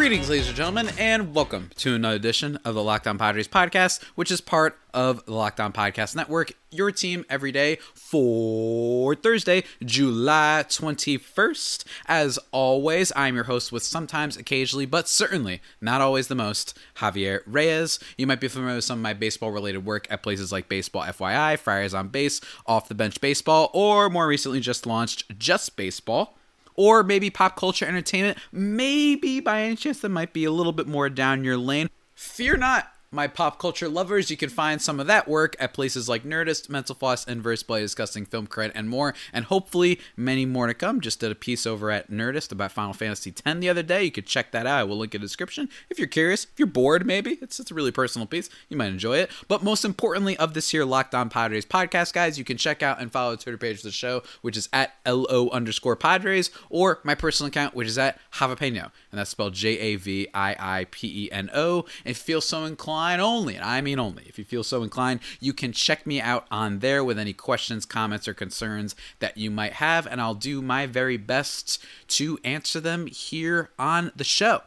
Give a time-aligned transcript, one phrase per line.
[0.00, 4.02] Greetings, ladies and gentlemen, and welcome to another edition of the Locked On Padres podcast,
[4.14, 9.62] which is part of the Locked On Podcast Network, your team every day for Thursday,
[9.84, 11.84] July 21st.
[12.06, 17.42] As always, I'm your host with sometimes, occasionally, but certainly not always the most, Javier
[17.46, 17.98] Reyes.
[18.16, 21.02] You might be familiar with some of my baseball related work at places like Baseball
[21.02, 26.38] FYI, Friars on Base, Off the Bench Baseball, or more recently just launched Just Baseball
[26.80, 28.38] or maybe pop culture entertainment.
[28.52, 31.90] Maybe by any chance that might be a little bit more down your lane.
[32.14, 36.08] Fear not, my pop culture lovers, you can find some of that work at places
[36.08, 40.68] like Nerdist, Mental Floss, Inverse Play, discussing film credit and more, and hopefully many more
[40.68, 41.00] to come.
[41.00, 44.04] Just did a piece over at Nerdist about Final Fantasy X the other day.
[44.04, 44.78] You could check that out.
[44.78, 46.44] I will link in the description if you're curious.
[46.44, 48.48] If you're bored, maybe it's it's a really personal piece.
[48.68, 49.30] You might enjoy it.
[49.48, 53.00] But most importantly, of this here Locked On Padres podcast, guys, you can check out
[53.00, 57.00] and follow the Twitter page of the show, which is at lo underscore Padres, or
[57.02, 60.86] my personal account, which is at Javapeno, and that's spelled J A V I I
[60.92, 61.86] P E N O.
[62.04, 65.52] And feel so inclined only, and I mean only, if you feel so inclined, you
[65.52, 69.74] can check me out on there with any questions, comments, or concerns that you might
[69.74, 74.62] have, and I'll do my very best to answer them here on the show.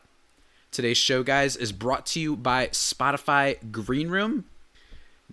[0.72, 4.46] Today's show, guys, is brought to you by Spotify Green Room.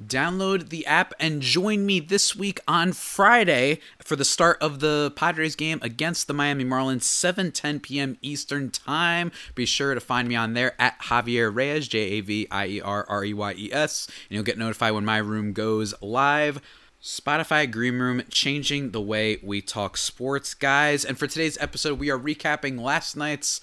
[0.03, 5.12] Download the app and join me this week on Friday for the start of the
[5.15, 8.17] Padres game against the Miami Marlins, 7:10 p.m.
[8.23, 9.31] Eastern Time.
[9.55, 12.81] Be sure to find me on there at Javier Reyes, J A V I E
[12.81, 16.62] R R E Y E S, and you'll get notified when my room goes live.
[17.03, 21.05] Spotify Green Room changing the way we talk sports, guys.
[21.05, 23.61] And for today's episode, we are recapping last night's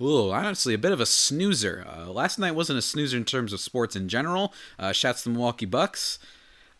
[0.00, 1.86] Ooh, honestly, a bit of a snoozer.
[1.88, 4.52] Uh, last night wasn't a snoozer in terms of sports in general.
[4.78, 6.18] Uh, shouts to the Milwaukee Bucks.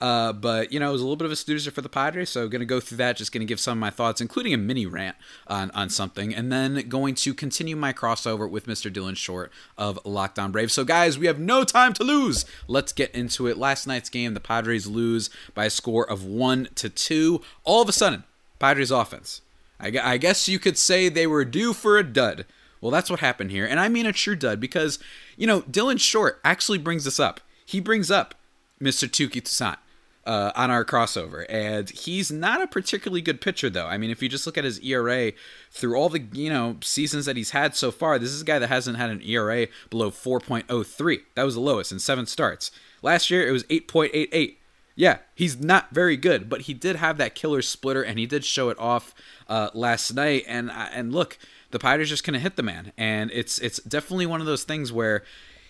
[0.01, 2.29] Uh, but, you know, it was a little bit of a snoozer for the Padres,
[2.29, 4.53] so going to go through that, just going to give some of my thoughts, including
[4.53, 5.17] a mini rant
[5.47, 8.93] on, on something, and then going to continue my crossover with Mr.
[8.93, 10.73] Dylan Short of Locked On Brave.
[10.73, 12.45] So, guys, we have no time to lose.
[12.67, 13.57] Let's get into it.
[13.57, 17.41] Last night's game, the Padres lose by a score of 1 to 2.
[17.63, 18.25] All of a sudden,
[18.59, 19.41] Padres offense.
[19.81, 22.45] I, I guess you could say they were due for a dud.
[22.85, 23.65] Well, that's what happened here.
[23.65, 24.99] And I mean a true dud because,
[25.39, 27.41] you know, Dylan Short actually brings this up.
[27.65, 28.35] He brings up
[28.79, 29.09] Mr.
[29.09, 29.79] Touki Toussaint
[30.27, 31.47] uh, on our crossover.
[31.49, 33.87] And he's not a particularly good pitcher, though.
[33.87, 35.33] I mean, if you just look at his ERA
[35.71, 38.59] through all the, you know, seasons that he's had so far, this is a guy
[38.59, 41.21] that hasn't had an ERA below 4.03.
[41.37, 42.71] That was the lowest in seven starts.
[43.01, 44.57] Last year, it was 8.88.
[44.95, 48.45] Yeah, he's not very good, but he did have that killer splitter, and he did
[48.45, 49.15] show it off
[49.49, 50.45] uh, last night.
[50.47, 51.37] And and look,
[51.75, 54.93] the Padres just gonna hit the man, and it's it's definitely one of those things
[54.93, 55.25] where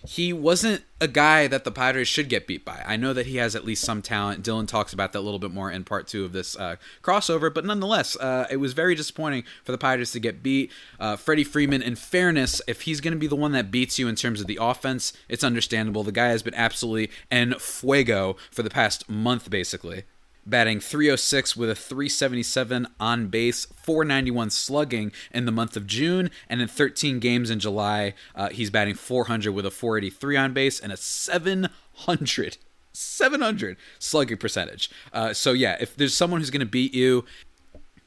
[0.06, 2.84] he wasn't a guy that the Padres should get beat by.
[2.87, 4.44] I know that he has at least some talent.
[4.44, 7.53] Dylan talks about that a little bit more in part two of this uh, crossover,
[7.53, 10.70] but nonetheless, uh, it was very disappointing for the Padres to get beat.
[11.00, 14.06] Uh, Freddie Freeman, in fairness, if he's going to be the one that beats you
[14.06, 16.04] in terms of the offense, it's understandable.
[16.04, 20.04] The guy has been absolutely en fuego for the past month, basically
[20.47, 26.60] batting 306 with a 377 on base, 491 slugging in the month of June, and
[26.60, 30.93] in 13 games in July, uh, he's batting 400 with a 483 on base and
[30.93, 32.59] a 700.
[32.93, 34.91] 700 slugging percentage.
[35.12, 37.25] Uh, so yeah, if there's someone who's going to beat you,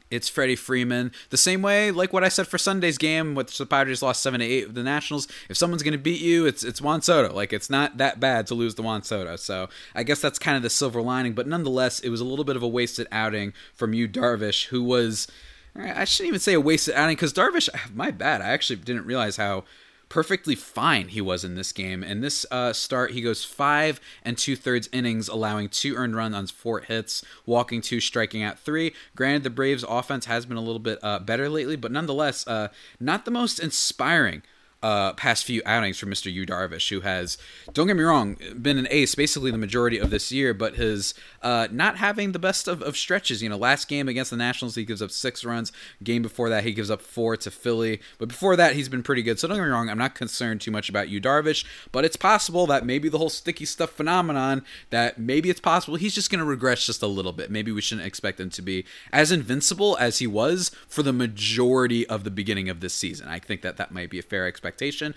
[0.09, 1.11] it's Freddie Freeman.
[1.29, 4.39] The same way, like what I said for Sunday's game, with the Padres lost seven
[4.39, 5.27] to eight with the Nationals.
[5.49, 7.33] If someone's going to beat you, it's it's Juan Soto.
[7.33, 9.35] Like it's not that bad to lose to Juan Soto.
[9.35, 11.33] So I guess that's kind of the silver lining.
[11.33, 14.83] But nonetheless, it was a little bit of a wasted outing from Yu, Darvish, who
[14.83, 15.27] was.
[15.75, 17.69] I shouldn't even say a wasted outing because Darvish.
[17.93, 18.41] My bad.
[18.41, 19.65] I actually didn't realize how
[20.09, 22.03] perfectly fine he was in this game.
[22.03, 26.35] In this uh, start, he goes five and two thirds innings, allowing two earned runs
[26.35, 28.93] on four hits, walking two, striking out three.
[29.15, 32.69] Granted, the Braves' offense has been a little bit uh, better lately, but nonetheless, uh,
[32.99, 34.43] not the most inspiring
[34.83, 36.31] uh, past few outings for Mr.
[36.31, 37.37] Yu Darvish, who has,
[37.73, 41.15] don't get me wrong, been an ace basically the majority of this year, but his
[41.41, 43.41] uh, not having the best of, of stretches.
[43.41, 45.71] You know, last game against the Nationals, he gives up six runs.
[46.03, 48.01] Game before that, he gives up four to Philly.
[48.19, 49.39] But before that, he's been pretty good.
[49.39, 52.15] So don't get me wrong, I'm not concerned too much about Yu Darvish, but it's
[52.15, 56.39] possible that maybe the whole sticky stuff phenomenon, that maybe it's possible he's just going
[56.39, 57.49] to regress just a little bit.
[57.49, 62.05] Maybe we shouldn't expect him to be as invincible as he was for the majority
[62.07, 63.27] of the beginning of this season.
[63.27, 65.15] I think that that might be a fair expectation expectation.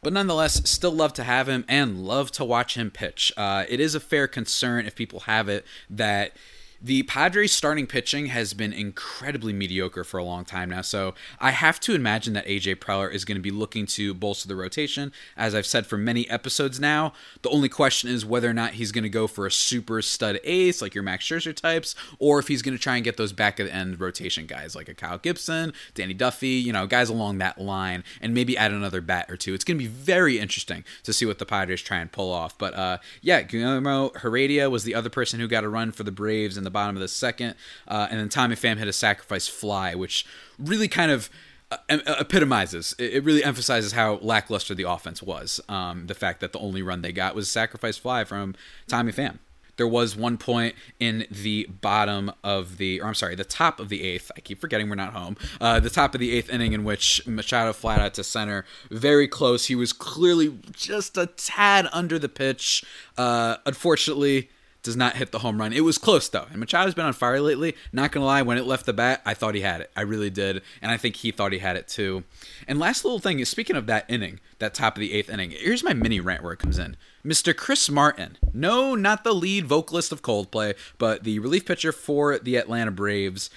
[0.00, 3.32] But nonetheless, still love to have him and love to watch him pitch.
[3.36, 6.32] Uh, it is a fair concern if people have it that
[6.80, 10.82] the Padres starting pitching has been incredibly mediocre for a long time now.
[10.82, 14.46] So I have to imagine that AJ Preller is going to be looking to bolster
[14.46, 15.12] the rotation.
[15.36, 18.92] As I've said for many episodes now, the only question is whether or not he's
[18.92, 22.46] going to go for a super stud ace like your Max Scherzer types, or if
[22.46, 24.94] he's going to try and get those back of the end rotation guys like a
[24.94, 29.26] Kyle Gibson, Danny Duffy, you know, guys along that line, and maybe add another bat
[29.28, 29.52] or two.
[29.52, 32.56] It's going to be very interesting to see what the Padres try and pull off.
[32.56, 36.12] But uh, yeah, Guillermo Heredia was the other person who got a run for the
[36.12, 37.54] Braves in the bottom of the second,
[37.86, 40.26] uh, and then Tommy Pham hit a sacrifice fly, which
[40.58, 41.30] really kind of
[41.70, 41.76] uh,
[42.18, 46.80] epitomizes it really emphasizes how lackluster the offense was um, the fact that the only
[46.80, 48.54] run they got was a sacrifice fly from
[48.86, 49.38] tommy pham
[49.78, 53.88] there was one point in the bottom of the, or I'm sorry, the top of
[53.88, 54.30] the eighth.
[54.36, 55.36] I keep forgetting we're not home.
[55.60, 59.26] Uh, the top of the eighth inning in which Machado flat out to center, very
[59.26, 59.66] close.
[59.66, 62.84] He was clearly just a tad under the pitch.
[63.16, 64.50] Uh, unfortunately,
[64.88, 65.74] does not hit the home run.
[65.74, 67.76] It was close though, and Machado's been on fire lately.
[67.92, 69.90] Not gonna lie, when it left the bat, I thought he had it.
[69.94, 72.24] I really did, and I think he thought he had it too.
[72.66, 75.50] And last little thing is, speaking of that inning, that top of the eighth inning,
[75.50, 76.96] here's my mini rant where it comes in.
[77.22, 77.54] Mr.
[77.54, 82.56] Chris Martin, no, not the lead vocalist of Coldplay, but the relief pitcher for the
[82.56, 83.50] Atlanta Braves.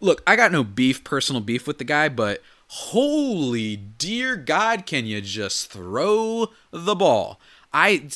[0.00, 5.04] Look, I got no beef, personal beef with the guy, but holy dear God, can
[5.04, 7.38] you just throw the ball?
[7.74, 8.08] I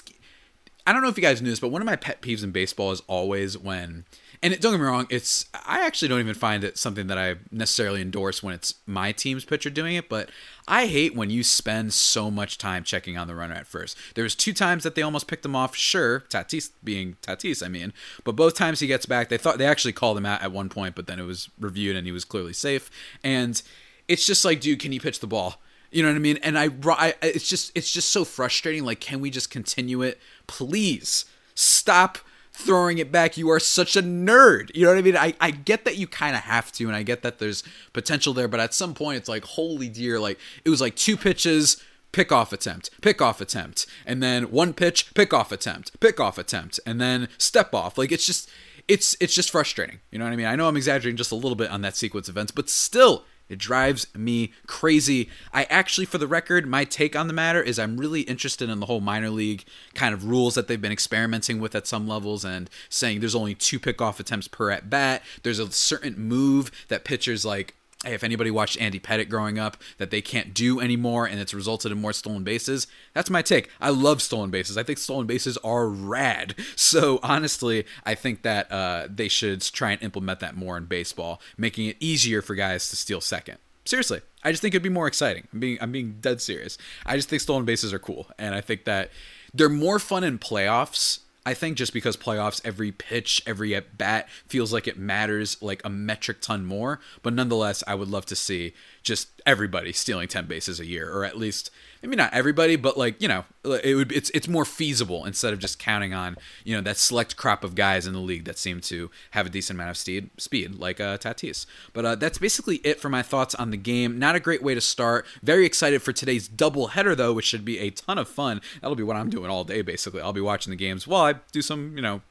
[0.87, 2.51] I don't know if you guys knew this, but one of my pet peeves in
[2.51, 4.05] baseball is always when,
[4.43, 7.19] and it, don't get me wrong, it's I actually don't even find it something that
[7.19, 10.29] I necessarily endorse when it's my team's pitcher doing it, but
[10.67, 13.97] I hate when you spend so much time checking on the runner at first.
[14.15, 15.77] There was two times that they almost picked him off.
[15.77, 17.93] Sure, Tatis being Tatis, I mean,
[18.25, 20.69] but both times he gets back, they thought they actually called him out at one
[20.69, 22.91] point, but then it was reviewed and he was clearly safe.
[23.23, 23.63] And
[24.09, 25.61] it's just like, dude, can you pitch the ball?
[25.93, 26.39] You know what I mean?
[26.43, 28.85] And I, I, it's just it's just so frustrating.
[28.85, 31.27] Like, can we just continue it, please?
[31.55, 32.19] Stop
[32.53, 33.37] throwing it back.
[33.37, 34.71] You are such a nerd.
[34.75, 35.17] You know what I mean?
[35.17, 37.63] I, I get that you kind of have to, and I get that there's
[37.93, 41.17] potential there, but at some point it's like, holy dear, like it was like two
[41.17, 46.21] pitches, pick off attempt, pick off attempt, and then one pitch, pick off attempt, pick
[46.21, 47.97] off attempt, and then step off.
[47.99, 48.51] Like it's just
[48.89, 50.01] it's it's just frustrating.
[50.11, 50.47] You know what I mean?
[50.47, 53.25] I know I'm exaggerating just a little bit on that sequence of events, but still
[53.53, 55.29] it drives me crazy.
[55.53, 58.81] I actually, for the record, my take on the matter is I'm really interested in
[58.81, 59.65] the whole minor league
[59.95, 63.55] kind of rules that they've been experimenting with at some levels and saying there's only
[63.55, 65.23] two pickoff attempts per at bat.
[65.43, 69.77] There's a certain move that pitchers like hey, if anybody watched Andy Pettitte growing up,
[69.99, 72.87] that they can't do anymore and it's resulted in more stolen bases.
[73.15, 73.71] That's my take.
[73.81, 74.77] I love stolen bases.
[74.77, 76.55] I think stolen bases are rad.
[76.75, 81.41] So honestly, I think that uh, they should try and implement that more in baseball,
[81.57, 83.59] making it easier for guys to steal second.
[83.85, 85.49] Seriously, I just think it'd be more exciting.
[85.53, 86.79] I'm being I'm being dead serious.
[87.07, 89.11] I just think stolen bases are cool, and I think that
[89.55, 94.29] they're more fun in playoffs I think just because playoffs, every pitch, every at bat
[94.47, 97.01] feels like it matters like a metric ton more.
[97.23, 101.25] But nonetheless, I would love to see just everybody stealing 10 bases a year, or
[101.25, 101.71] at least
[102.03, 105.59] maybe not everybody, but like you know, it would it's it's more feasible instead of
[105.59, 108.81] just counting on you know that select crop of guys in the league that seem
[108.83, 111.67] to have a decent amount of speed, speed like uh, Tatis.
[111.93, 114.19] But uh, that's basically it for my thoughts on the game.
[114.19, 115.27] Not a great way to start.
[115.43, 118.61] Very excited for today's double header though, which should be a ton of fun.
[118.81, 120.21] That'll be what I'm doing all day basically.
[120.21, 122.23] I'll be watching the games while I do some you know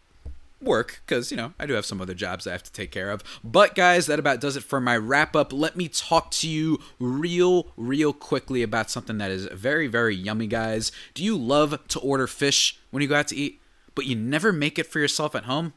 [0.61, 3.09] work because you know i do have some other jobs i have to take care
[3.09, 3.23] of.
[3.43, 6.79] But guys that about does it for my wrap up let me talk to you
[6.99, 10.91] real real quickly about something that is very very yummy guys.
[11.13, 13.61] Do you love to order fish when you go out to eat
[13.95, 15.73] but you never make it for yourself at home?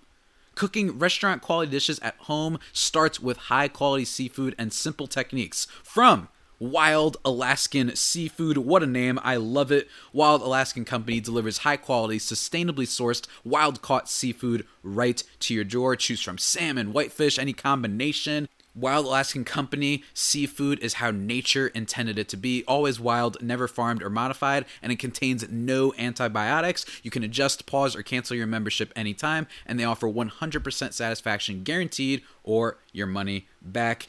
[0.55, 6.29] Cooking restaurant quality dishes at home starts with high quality seafood and simple techniques from
[6.65, 8.57] Wild Alaskan Seafood.
[8.57, 9.21] What a name.
[9.23, 9.87] I love it.
[10.15, 15.95] Wild Alaskan Company delivers high quality, sustainably sourced, wild caught seafood right to your door.
[15.95, 18.49] Choose from salmon, whitefish, any combination.
[18.75, 22.65] Wild Alaskan Company seafood is how nature intended it to be.
[22.67, 26.87] Always wild, never farmed or modified, and it contains no antibiotics.
[27.03, 32.23] You can adjust, pause, or cancel your membership anytime, and they offer 100% satisfaction guaranteed
[32.43, 34.09] or your money back.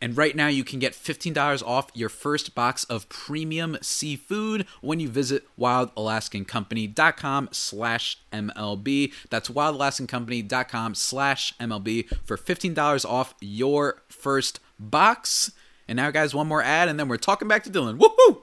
[0.00, 5.00] And right now you can get $15 off your first box of premium seafood when
[5.00, 9.12] you visit wildalaskancompany.com slash MLB.
[9.30, 15.50] That's wildalaskancompany.com slash MLB for $15 off your first box.
[15.88, 17.98] And now, guys, one more ad, and then we're talking back to Dylan.
[17.98, 18.42] Woohoo!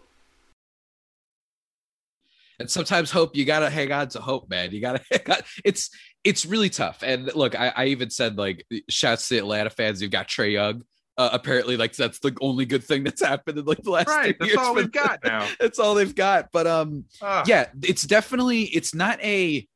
[2.58, 4.72] And sometimes hope you gotta hang on to hope, man.
[4.72, 5.04] You gotta.
[5.66, 5.90] It's
[6.24, 7.04] it's really tough.
[7.04, 10.02] And look, I, I even said like shouts to Atlanta fans.
[10.02, 10.84] You've got Trae Young
[11.18, 14.36] uh, apparently, like that's the only good thing that's happened in like the last right.
[14.38, 14.60] That's years.
[14.62, 15.48] all we've got now.
[15.60, 16.52] that's all they've got.
[16.52, 17.44] But um, uh.
[17.48, 19.68] yeah, it's definitely it's not a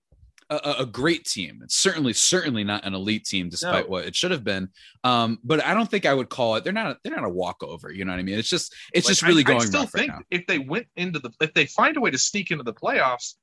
[0.49, 1.61] a, a great team.
[1.63, 3.91] It's certainly certainly not an elite team, despite no.
[3.91, 4.69] what it should have been.
[5.03, 6.63] Um, but I don't think I would call it.
[6.63, 6.97] They're not.
[7.03, 7.91] They're not a walkover.
[7.91, 8.39] You know what I mean?
[8.39, 9.61] It's just it's like, just really I, going.
[9.61, 12.17] I still think right if they went into the if they find a way to
[12.17, 13.35] sneak into the playoffs,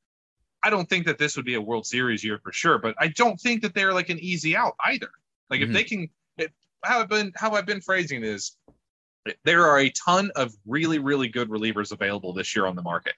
[0.63, 2.79] I don't think that this would be a World Series year for sure.
[2.79, 5.11] But I don't think that they're like an easy out either.
[5.49, 5.71] Like mm-hmm.
[5.71, 6.09] if they can,
[6.87, 8.57] how I've been how I've been phrasing is,
[9.45, 13.15] there are a ton of really really good relievers available this year on the market.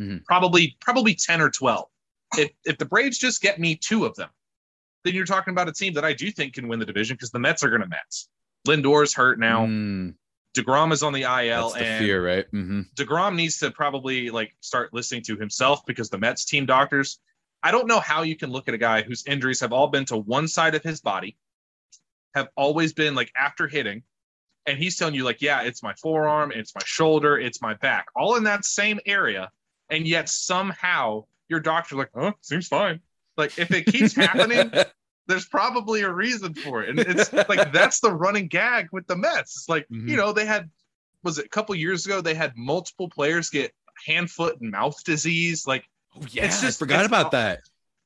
[0.00, 0.18] Mm-hmm.
[0.26, 1.88] Probably probably ten or twelve
[2.36, 4.28] if if the Braves just get me two of them,
[5.04, 7.30] then you're talking about a team that I do think can win the division because
[7.30, 8.28] the Mets are going to Mets.
[8.66, 9.66] Lindor's hurt now.
[9.66, 10.14] Mm.
[10.56, 12.46] Degrom is on the IL, That's the and fear, right?
[12.52, 12.80] Mm-hmm.
[12.96, 17.18] Degrom needs to probably like start listening to himself because the Mets team doctors.
[17.62, 20.04] I don't know how you can look at a guy whose injuries have all been
[20.06, 21.36] to one side of his body,
[22.34, 24.02] have always been like after hitting,
[24.66, 28.06] and he's telling you like, yeah, it's my forearm, it's my shoulder, it's my back,
[28.14, 29.50] all in that same area,
[29.90, 33.00] and yet somehow your doctor like, oh, seems fine.
[33.36, 34.70] Like if it keeps happening,
[35.26, 36.90] there's probably a reason for it.
[36.90, 39.56] And it's like that's the running gag with the Mets.
[39.56, 40.08] It's like, mm-hmm.
[40.08, 40.70] you know, they had
[41.22, 43.72] was it a couple years ago, they had multiple players get
[44.06, 45.66] hand, foot, and mouth disease.
[45.66, 45.84] Like
[46.16, 47.60] oh, yeah, it's just I forgot about that.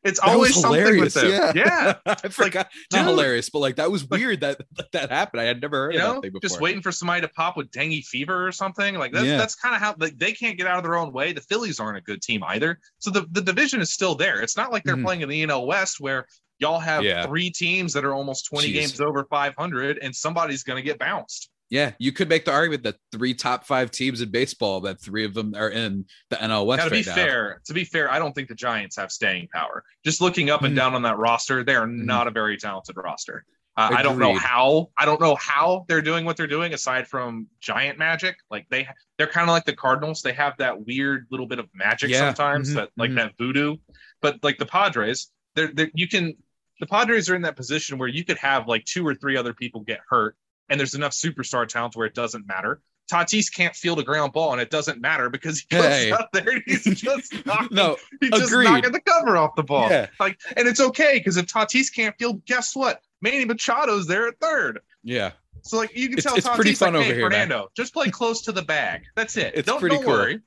[0.05, 1.31] It's that always something with them.
[1.31, 1.95] Yeah, yeah.
[2.07, 2.55] I forgot.
[2.55, 4.61] Like, Not dude, hilarious, but like that was weird that
[4.93, 5.41] that happened.
[5.41, 6.49] I had never heard you know, of that thing before.
[6.49, 8.97] Just waiting for somebody to pop with dengue fever or something.
[8.97, 9.37] Like that's yeah.
[9.37, 11.33] that's kind of how like they can't get out of their own way.
[11.33, 12.79] The Phillies aren't a good team either.
[12.99, 14.41] So the, the division is still there.
[14.41, 15.05] It's not like they're mm.
[15.05, 16.27] playing in the NL West where
[16.59, 17.25] y'all have yeah.
[17.27, 18.73] three teams that are almost 20 Jeez.
[18.73, 21.51] games over 500 and somebody's going to get bounced.
[21.73, 25.25] Yeah, you could make the argument that three top five teams in baseball, that three
[25.25, 26.81] of them are in the NL West.
[26.81, 27.15] Now, to right be now.
[27.15, 29.83] fair, to be fair, I don't think the Giants have staying power.
[30.05, 32.05] Just looking up and down on that roster, they are mm-hmm.
[32.05, 33.47] not a very talented roster.
[33.75, 34.91] Uh, I don't know how.
[34.99, 38.37] I don't know how they're doing what they're doing aside from giant magic.
[38.51, 38.87] Like they,
[39.17, 40.21] they're kind of like the Cardinals.
[40.21, 42.19] They have that weird little bit of magic yeah.
[42.19, 42.81] sometimes, mm-hmm.
[42.81, 43.17] that like mm-hmm.
[43.17, 43.79] that voodoo.
[44.21, 46.35] But like the Padres, they're, they're you can.
[46.81, 49.55] The Padres are in that position where you could have like two or three other
[49.55, 50.37] people get hurt
[50.73, 52.81] and there's enough superstar talent where it doesn't matter.
[53.13, 56.13] Tatis can't field a ground ball, and it doesn't matter because he goes hey.
[56.13, 59.91] out there and he's just knocking, no, he's just knocking the cover off the ball.
[59.91, 60.07] Yeah.
[60.19, 63.03] Like, and it's okay because if Tatis can't field, guess what?
[63.21, 64.81] Manny Machado's there at third.
[65.03, 65.33] Yeah.
[65.61, 67.59] So like you can it's, tell it's Tatis pretty fun like, over hey, here, Fernando,
[67.59, 67.67] man.
[67.77, 69.03] just play close to the bag.
[69.15, 69.53] That's it.
[69.55, 70.15] It's don't, pretty don't cool.
[70.15, 70.41] worry.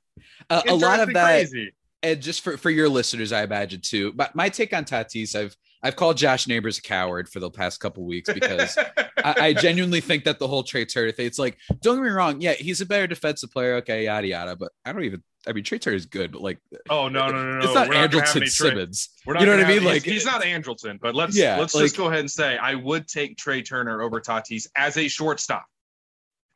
[0.50, 1.72] Uh, a lot of that, crazy.
[2.02, 4.12] and just for for your listeners, I imagine too.
[4.14, 5.56] But my take on Tatis, I've
[5.86, 8.76] I've called Josh Neighbors a coward for the past couple weeks because
[9.18, 11.28] I, I, genuinely think that the whole Trea Turner thing.
[11.28, 14.56] It's like, don't get me wrong, yeah, he's a better defensive player, okay, yada yada.
[14.56, 15.22] But I don't even.
[15.48, 16.58] I mean, Trea Turner is good, but like,
[16.90, 19.10] oh no, no, no, no, it's not We're Andrelton not Simmons.
[19.28, 19.84] you know what I mean?
[19.84, 22.58] Like, he's, he's, not Andrelton, but let's yeah, let's like, just go ahead and say
[22.58, 25.68] I would take Trea Turner over Tatis as a shortstop.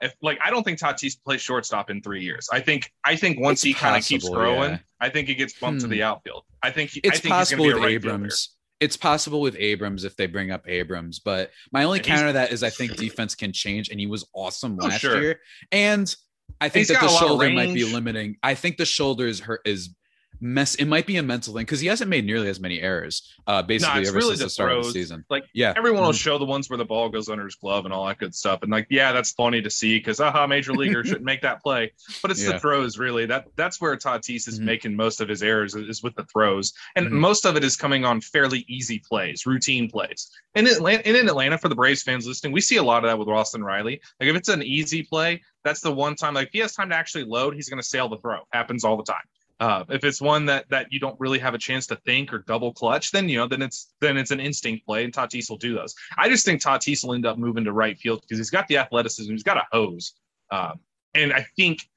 [0.02, 2.50] If like I don't think Tatis plays shortstop in three years.
[2.52, 4.80] I think I think once he kind of keeps growing, yeah.
[5.00, 5.90] I think he gets bumped hmm.
[5.90, 6.46] to the outfield.
[6.64, 8.46] I think he, it's I think possible he's with right Abrams.
[8.46, 12.34] Fielder it's possible with Abrams if they bring up Abrams, but my only counter to
[12.34, 15.22] that is I think defense can change, and he was awesome oh, last sure.
[15.22, 15.40] year.
[15.72, 16.14] And
[16.62, 18.38] I think that the shoulder might be limiting.
[18.42, 19.96] I think the shoulder is hurt is
[20.42, 20.76] mess.
[20.76, 23.62] It might be a mental thing because he hasn't made nearly as many errors, uh,
[23.62, 24.88] basically ever really since the, the start throws.
[24.88, 25.26] of the season.
[25.30, 26.18] Like, yeah, everyone will mm-hmm.
[26.18, 28.64] show the ones where the ball goes under his glove and all that good stuff.
[28.64, 31.92] And like, yeah, that's funny to see because aha, major leaguer shouldn't make that play.
[32.22, 32.54] But it's yeah.
[32.54, 33.26] the throws, really.
[33.26, 34.66] That that's where Tatis is mm-hmm.
[34.66, 37.20] making most of his errors is with the throws, and mm-hmm.
[37.20, 40.30] most of it is coming on fairly easy plays, routine plays.
[40.56, 43.04] And in Atlanta, and in Atlanta, for the Braves fans listening, we see a lot
[43.04, 44.02] of that with Austin Riley.
[44.20, 46.34] Like if it's an easy play, that's the one time.
[46.34, 48.40] Like if he has time to actually load, he's going to sail the throw.
[48.52, 49.24] Happens all the time.
[49.60, 52.40] Uh, if it's one that that you don't really have a chance to think or
[52.40, 55.58] double clutch, then you know then it's then it's an instinct play, and Tatis will
[55.58, 55.94] do those.
[56.18, 58.78] I just think Tatis will end up moving to right field because he's got the
[58.78, 60.14] athleticism, he's got a hose,
[60.52, 60.80] um,
[61.14, 61.90] and I think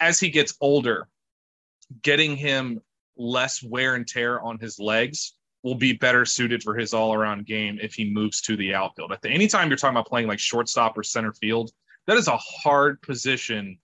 [0.00, 1.08] as he gets older,
[2.02, 2.80] getting him
[3.16, 5.34] less wear and tear on his legs
[5.64, 9.10] will be better suited for his all-around game if he moves to the outfield.
[9.10, 11.72] At the anytime you're talking about playing like shortstop or center field,
[12.06, 13.76] that is a hard position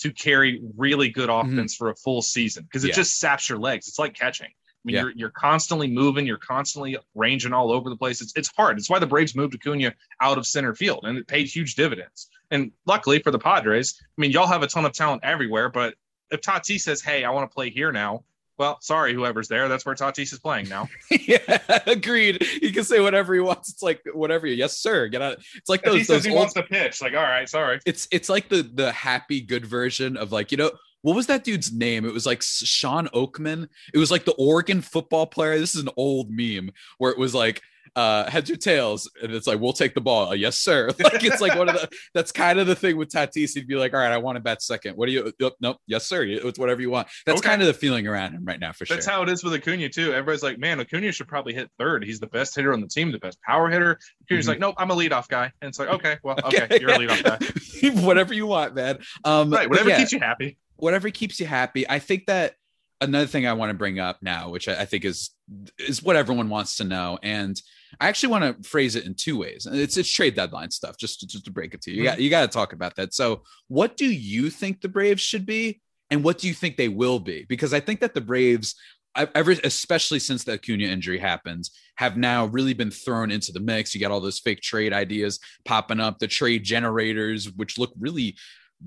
[0.00, 1.52] to carry really good mm-hmm.
[1.52, 1.84] offense mm-hmm.
[1.84, 2.94] for a full season because it yeah.
[2.94, 3.88] just saps your legs.
[3.88, 4.48] It's like catching.
[4.48, 5.02] I mean, yeah.
[5.02, 8.22] you're you're constantly moving, you're constantly ranging all over the place.
[8.22, 8.78] It's it's hard.
[8.78, 12.28] It's why the Braves moved Acuna out of center field, and it paid huge dividends.
[12.50, 15.68] And luckily for the Padres, I mean, y'all have a ton of talent everywhere.
[15.68, 15.94] But
[16.30, 18.24] if Tatis says, "Hey, I want to play here now,"
[18.60, 19.68] well, sorry, whoever's there.
[19.68, 20.86] That's where Tatis is playing now.
[21.10, 22.42] yeah, agreed.
[22.42, 23.70] He can say whatever he wants.
[23.70, 24.46] It's like whatever.
[24.46, 25.08] You, yes, sir.
[25.08, 25.38] Get out.
[25.54, 25.94] It's like those.
[25.94, 26.40] he says he old...
[26.40, 27.00] wants to pitch.
[27.00, 27.80] Like, all right, sorry.
[27.86, 31.42] It's it's like the the happy good version of like you know what was that
[31.42, 32.04] dude's name?
[32.04, 33.68] It was like Sean Oakman.
[33.94, 35.58] It was like the Oregon football player.
[35.58, 37.62] This is an old meme where it was like
[37.96, 40.30] uh, heads or tails, and it's like we'll take the ball.
[40.30, 40.90] Uh, yes, sir.
[41.00, 43.54] Like it's like one of the that's kind of the thing with Tatis.
[43.54, 44.96] He'd be like, all right, I want to bat second.
[44.96, 45.32] What do you?
[45.40, 45.78] Nope, nope.
[45.86, 46.22] Yes, sir.
[46.24, 47.08] It's whatever you want.
[47.26, 47.48] That's okay.
[47.48, 48.96] kind of the feeling around him right now for that's sure.
[48.96, 50.12] That's how it is with Acuna too.
[50.12, 52.04] Everybody's like, man, Acuna should probably hit third.
[52.04, 53.98] He's the best hitter on the team, the best power hitter.
[54.22, 54.50] Acuna's mm-hmm.
[54.50, 56.98] like, nope, I'm a leadoff guy, and it's like, okay, well, okay, okay you're a
[56.98, 58.00] leadoff guy.
[58.06, 58.98] whatever you want, man.
[59.24, 60.58] Um, right, whatever yeah, keeps you happy.
[60.76, 61.88] Whatever keeps you happy.
[61.88, 62.54] I think that
[63.00, 65.30] another thing I want to bring up now, which I, I think is
[65.78, 67.60] is what everyone wants to know, and
[67.98, 69.66] I actually want to phrase it in two ways.
[69.70, 70.96] It's it's trade deadline stuff.
[70.98, 72.22] Just to, just to break it to you, you got mm-hmm.
[72.22, 73.14] you got to talk about that.
[73.14, 75.80] So, what do you think the Braves should be,
[76.10, 77.46] and what do you think they will be?
[77.48, 78.76] Because I think that the Braves,
[79.16, 83.94] ever especially since the Acuna injury happens, have now really been thrown into the mix.
[83.94, 88.36] You got all those fake trade ideas popping up, the trade generators, which look really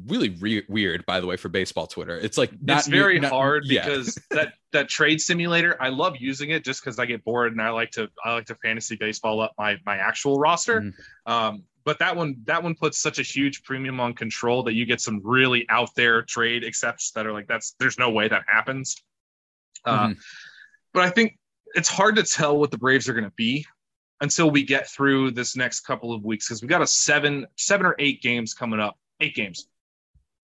[0.08, 3.32] really re- weird by the way for baseball twitter it's like not, it's very not,
[3.32, 3.86] hard yeah.
[3.86, 7.62] because that that trade simulator i love using it just because i get bored and
[7.62, 11.32] i like to i like to fantasy baseball up my my actual roster mm-hmm.
[11.32, 14.86] um but that one that one puts such a huge premium on control that you
[14.86, 18.44] get some really out there trade accepts that are like that's there's no way that
[18.48, 19.04] happens
[19.86, 20.20] uh, mm-hmm.
[20.94, 21.38] but i think
[21.76, 23.66] it's hard to tell what the braves are going to be
[24.22, 27.86] until we get through this next couple of weeks because we got a seven seven
[27.86, 29.68] or eight games coming up eight games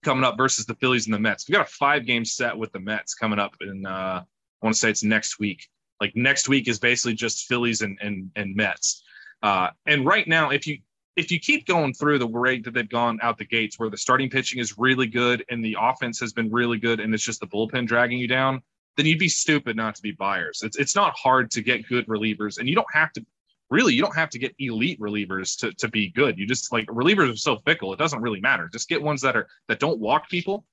[0.04, 1.48] coming up versus the Phillies and the Mets.
[1.48, 4.24] We got a five game set with the Mets coming up and uh,
[4.62, 5.68] I want to say it's next week.
[6.02, 9.04] Like next week is basically just Phillies and and, and Mets.
[9.42, 10.80] Uh, and right now, if you
[11.16, 13.98] if you keep going through the rate that they've gone out the gates, where the
[13.98, 17.42] starting pitching is really good and the offense has been really good, and it's just
[17.42, 18.62] the bullpen dragging you down,
[18.96, 20.62] then you'd be stupid not to be buyers.
[20.64, 23.26] It's it's not hard to get good relievers, and you don't have to
[23.70, 26.38] really you don't have to get elite relievers to, to be good.
[26.38, 28.70] You just like relievers are so fickle, it doesn't really matter.
[28.72, 30.66] Just get ones that are that don't walk people.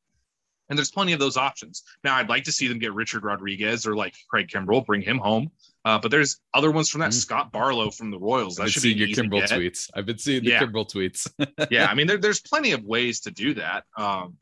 [0.69, 1.85] And there's plenty of those options.
[2.03, 5.19] Now I'd like to see them get Richard Rodriguez or like Craig Kimbrel, bring him
[5.19, 5.53] home.
[5.85, 7.11] Uh, but there's other ones from that.
[7.11, 7.15] Mm.
[7.15, 8.57] Scott Barlow from the Royals.
[8.57, 9.89] That should be your Kimbrel tweets.
[9.95, 10.61] I've been seeing the yeah.
[10.61, 11.31] Kimbrel tweets.
[11.71, 13.85] yeah, I mean there, there's plenty of ways to do that.
[13.97, 14.37] Um,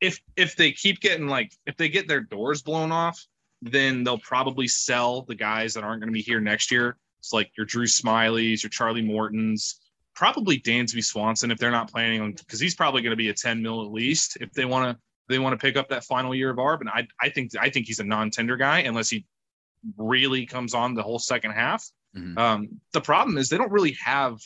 [0.00, 3.20] if if they keep getting like if they get their doors blown off,
[3.62, 7.32] then they'll probably sell the guys that aren't going to be here next year it's
[7.32, 9.80] like your Drew Smylys, your Charlie Mortons,
[10.14, 13.34] probably Dansby Swanson if they're not planning on because he's probably going to be a
[13.34, 16.34] 10 mil at least if they want to they want to pick up that final
[16.34, 16.80] year of ARB.
[16.80, 19.26] And I I think I think he's a non-tender guy unless he
[19.96, 21.88] really comes on the whole second half.
[22.16, 22.38] Mm-hmm.
[22.38, 24.38] Um, the problem is they don't really have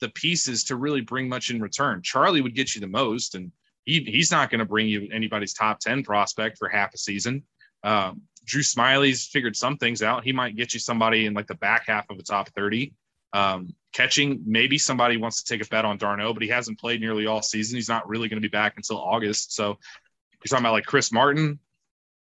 [0.00, 2.02] the pieces to really bring much in return.
[2.02, 3.50] Charlie would get you the most, and
[3.84, 7.42] he, he's not going to bring you anybody's top 10 prospect for half a season.
[7.82, 10.24] Um, Drew Smyly's figured some things out.
[10.24, 12.94] He might get you somebody in like the back half of the top 30.
[13.34, 17.00] Um, catching, maybe somebody wants to take a bet on d'Arnaud, but he hasn't played
[17.00, 17.76] nearly all season.
[17.76, 19.54] He's not really going to be back until August.
[19.54, 21.58] So you're talking about like Chris Martin,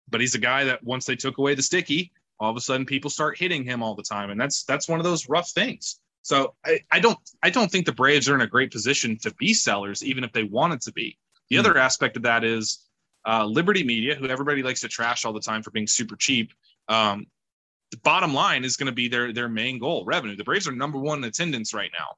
[0.09, 2.85] but he's a guy that once they took away the sticky, all of a sudden
[2.85, 4.29] people start hitting him all the time.
[4.29, 5.99] And that's that's one of those rough things.
[6.21, 9.33] So I, I don't I don't think the Braves are in a great position to
[9.35, 11.17] be sellers, even if they wanted to be.
[11.49, 12.85] The mm other aspect of that is
[13.25, 16.51] uh, Liberty Media, who everybody likes to trash all the time for being super cheap,
[16.87, 17.25] um,
[17.91, 20.35] the bottom line is going to be their their main goal, revenue.
[20.35, 22.15] The Braves are number one in attendance right now.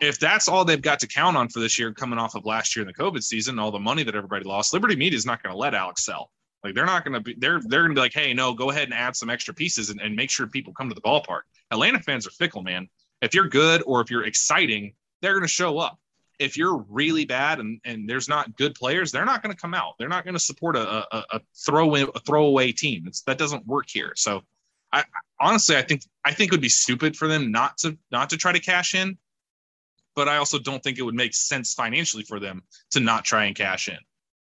[0.00, 2.74] If that's all they've got to count on for this year, coming off of last
[2.74, 5.42] year in the COVID season, all the money that everybody lost, Liberty Media is not
[5.42, 6.30] going to let Alex sell.
[6.64, 8.70] Like they're not going to be, they're they're going to be like, hey, no, go
[8.70, 11.42] ahead and add some extra pieces and, and make sure people come to the ballpark.
[11.70, 12.88] Atlanta fans are fickle, man.
[13.22, 15.98] If you're good or if you're exciting, they're going to show up
[16.40, 19.74] if you're really bad and, and there's not good players, they're not going to come
[19.74, 19.94] out.
[19.98, 23.04] They're not going to support a, a, a throw in, a throwaway team.
[23.06, 24.12] It's, that doesn't work here.
[24.16, 24.42] So,
[24.92, 25.04] I
[25.38, 28.36] honestly, I think I think it would be stupid for them not to not to
[28.36, 29.18] try to cash in,
[30.16, 33.44] but I also don't think it would make sense financially for them to not try
[33.44, 33.98] and cash in.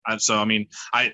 [0.05, 1.13] And so, I mean, I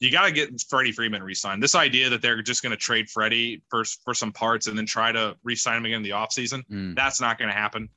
[0.00, 1.62] you got to get Freddie Freeman re-signed.
[1.62, 4.86] This idea that they're just going to trade Freddie for for some parts and then
[4.86, 6.96] try to re-sign him again in the offseason, mm.
[6.96, 7.88] that's not going to happen.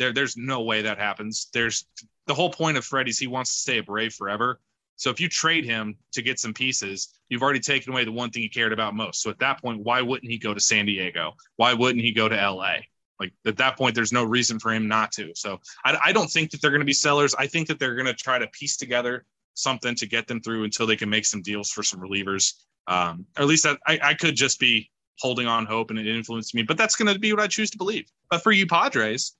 [0.00, 1.48] There, there's no way that happens.
[1.52, 1.84] There's
[2.26, 4.58] the whole point of Freddie's he wants to stay a Brave forever.
[4.96, 8.30] So if you trade him to get some pieces, you've already taken away the one
[8.30, 9.20] thing he cared about most.
[9.20, 11.34] So at that point, why wouldn't he go to San Diego?
[11.56, 12.76] Why wouldn't he go to LA?
[13.20, 15.32] Like at that point, there's no reason for him not to.
[15.34, 17.34] So I, I don't think that they're going to be sellers.
[17.34, 20.64] I think that they're going to try to piece together something to get them through
[20.64, 22.54] until they can make some deals for some relievers.
[22.86, 26.06] Um, or at least that, I, I could just be holding on hope and it
[26.06, 28.10] influenced me, but that's going to be what I choose to believe.
[28.30, 29.36] But for you Padres,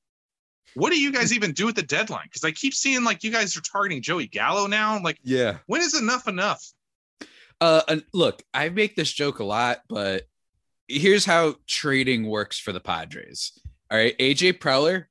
[0.75, 2.25] what do you guys even do at the deadline?
[2.25, 4.95] Because I keep seeing like you guys are targeting Joey Gallo now.
[4.95, 6.65] I'm Like, yeah, when is enough enough?
[7.61, 10.23] Uh, look, I make this joke a lot, but
[10.89, 13.53] here's how trading works for the Padres.
[13.91, 15.07] All right, AJ Preller,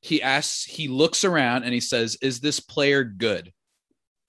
[0.00, 3.52] he asks, he looks around and he says, "Is this player good?"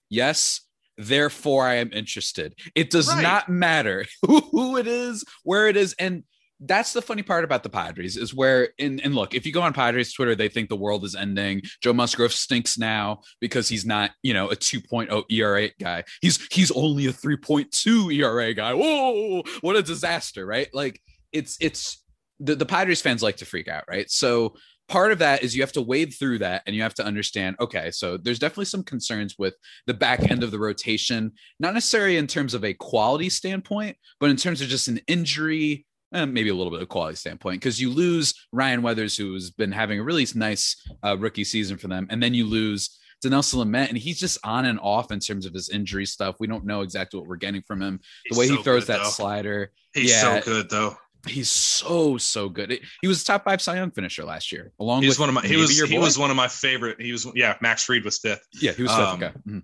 [0.08, 0.62] Yes.
[0.98, 2.54] Therefore, I am interested.
[2.74, 3.22] It does right.
[3.22, 6.24] not matter who, who it is, where it is, and
[6.60, 9.62] that's the funny part about the Padres is where and, and look, if you go
[9.62, 11.62] on Padres Twitter, they think the world is ending.
[11.82, 16.04] Joe Musgrove stinks now because he's not, you know, a 2.0 ERA guy.
[16.20, 18.74] He's he's only a 3.2 ERA guy.
[18.74, 20.68] Whoa, what a disaster, right?
[20.74, 21.00] Like
[21.32, 22.04] it's it's
[22.38, 24.10] the, the Padres fans like to freak out, right?
[24.10, 24.54] So
[24.90, 27.54] part of that is you have to wade through that and you have to understand
[27.60, 29.54] okay so there's definitely some concerns with
[29.86, 34.30] the back end of the rotation not necessarily in terms of a quality standpoint but
[34.30, 37.80] in terms of just an injury and maybe a little bit of quality standpoint because
[37.80, 42.06] you lose ryan weathers who's been having a really nice uh, rookie season for them
[42.10, 45.52] and then you lose Dinelson Lamet, and he's just on and off in terms of
[45.52, 46.36] his injury stuff.
[46.40, 48.00] We don't know exactly what we're getting from him.
[48.30, 49.10] The way so he throws good, that though.
[49.10, 50.96] slider, he's yeah, so good though.
[51.26, 52.80] He's so so good.
[53.02, 55.42] He was top five Cy Young finisher last year, along he's with one of my.
[55.42, 57.00] He was he was one of my favorite.
[57.00, 57.56] He was yeah.
[57.60, 58.46] Max Fried was fifth.
[58.54, 59.00] Yeah, he was fifth.
[59.00, 59.32] Um, okay.
[59.46, 59.58] Mm-hmm.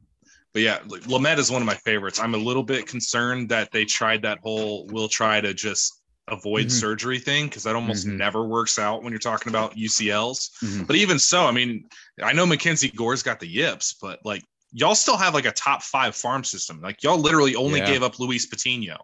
[0.53, 2.19] But yeah, Lamet is one of my favorites.
[2.21, 6.67] I'm a little bit concerned that they tried that whole we'll try to just avoid
[6.67, 6.71] mm-hmm.
[6.71, 8.17] surgery thing because that almost mm-hmm.
[8.17, 10.51] never works out when you're talking about UCLs.
[10.63, 10.85] Mm-hmm.
[10.85, 11.89] But even so, I mean,
[12.23, 15.83] I know Mackenzie Gore's got the yips, but like y'all still have like a top
[15.83, 16.81] five farm system.
[16.81, 17.87] Like y'all literally only yeah.
[17.87, 18.97] gave up Luis Patino.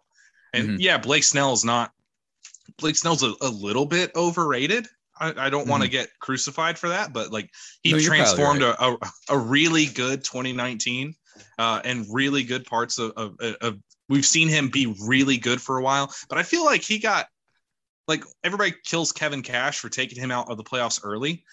[0.52, 0.80] And mm-hmm.
[0.80, 1.92] yeah, Blake Snell is not
[2.78, 4.86] Blake Snell's a, a little bit overrated.
[5.18, 5.70] I, I don't mm-hmm.
[5.70, 7.50] want to get crucified for that, but like
[7.82, 8.74] he no, transformed right.
[8.78, 8.98] a, a,
[9.30, 11.14] a, really good 2019
[11.58, 13.78] uh, and really good parts of, of, of,
[14.12, 17.26] we've seen him be really good for a while, but I feel like he got
[18.06, 21.44] like everybody kills Kevin Cash for taking him out of the playoffs early.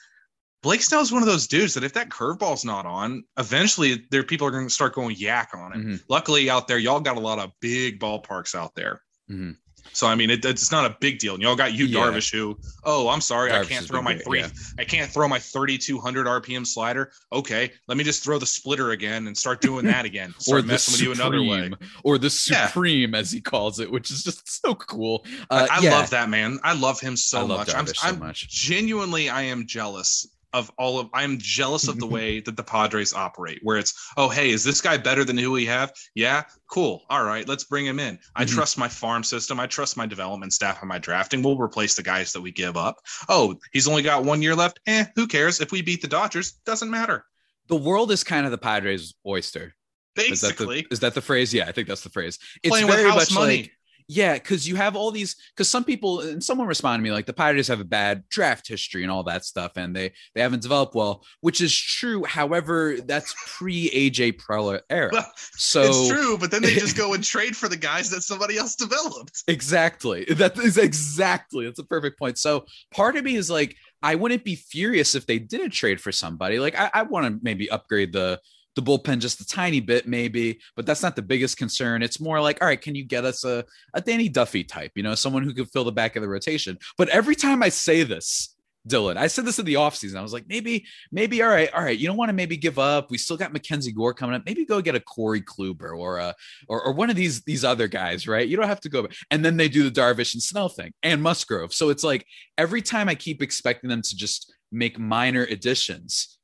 [0.62, 4.46] Blake Snell's one of those dudes that if that curveball's not on, eventually there people
[4.46, 5.82] are going to start going yak on him.
[5.82, 5.96] Mm-hmm.
[6.10, 9.02] Luckily, out there, y'all got a lot of big ballparks out there.
[9.32, 9.52] Mm-hmm.
[9.94, 11.34] So I mean, it, it's not a big deal.
[11.34, 12.00] And y'all got you yeah.
[12.00, 14.50] Darvish, who, oh, I'm sorry, Darvish I can't throw my three, yeah.
[14.78, 17.12] I can't throw my 3,200 RPM slider.
[17.32, 20.34] Okay, let me just throw the splitter again and start doing that again.
[20.40, 21.72] Start or messing with you another way,
[22.04, 23.20] or the supreme yeah.
[23.20, 25.26] as he calls it, which is just so cool.
[25.50, 26.60] Uh, I, I love that man.
[26.64, 27.76] I love him so love much.
[27.76, 28.48] I'm, so I'm much.
[28.50, 33.14] genuinely, I am jealous of all of I'm jealous of the way that the Padres
[33.14, 35.92] operate, where it's, oh, hey, is this guy better than who we have?
[36.16, 37.04] Yeah, cool.
[37.10, 38.20] All right, let's bring him in.
[38.36, 38.56] I mm-hmm.
[38.56, 39.60] trust my farm system.
[39.60, 41.42] I trust my development staff and my drafting.
[41.42, 42.98] We'll replace the guys that we give up.
[43.28, 44.80] Oh, he's only got one year left.
[44.88, 45.62] Eh, who cares?
[45.62, 47.26] If we beat the Dodgers, doesn't matter.
[47.68, 49.76] The world is kind of the Padres' oyster.
[50.16, 50.34] Basically.
[50.34, 51.54] Is that the, is that the phrase?
[51.54, 52.40] Yeah, I think that's the phrase.
[52.64, 53.58] It's Playing very much money.
[53.58, 53.72] like
[54.12, 55.36] yeah, because you have all these.
[55.56, 58.68] Because some people and someone responded to me like the Pirates have a bad draft
[58.68, 62.24] history and all that stuff, and they they haven't developed well, which is true.
[62.26, 65.12] However, that's pre AJ Preller era.
[65.14, 68.22] Well, so it's true, but then they just go and trade for the guys that
[68.22, 69.44] somebody else developed.
[69.48, 70.26] Exactly.
[70.26, 71.66] That is exactly.
[71.66, 72.40] That's a perfect point.
[72.40, 76.02] So part of me is like, I wouldn't be furious if they did a trade
[76.02, 76.58] for somebody.
[76.58, 78.42] Like I, I want to maybe upgrade the
[78.76, 82.02] the bullpen just a tiny bit, maybe, but that's not the biggest concern.
[82.02, 85.04] It's more like, all right, can you get us a, a Danny Duffy type, you
[85.04, 86.78] know, someone who could fill the back of the rotation?
[86.98, 88.56] But every time I say this,
[88.88, 90.16] Dylan, I said this in the offseason.
[90.16, 92.80] I was like, maybe, maybe, all right, all right, you don't want to maybe give
[92.80, 93.12] up.
[93.12, 94.44] We still got Mackenzie Gore coming up.
[94.46, 96.34] Maybe go get a Corey Kluber or a
[96.68, 98.48] or, or one of these these other guys, right?
[98.48, 99.08] You don't have to go.
[99.32, 101.74] And then they do the Darvish and Snell thing and Musgrove.
[101.74, 102.26] So it's like
[102.58, 106.39] every time I keep expecting them to just make minor additions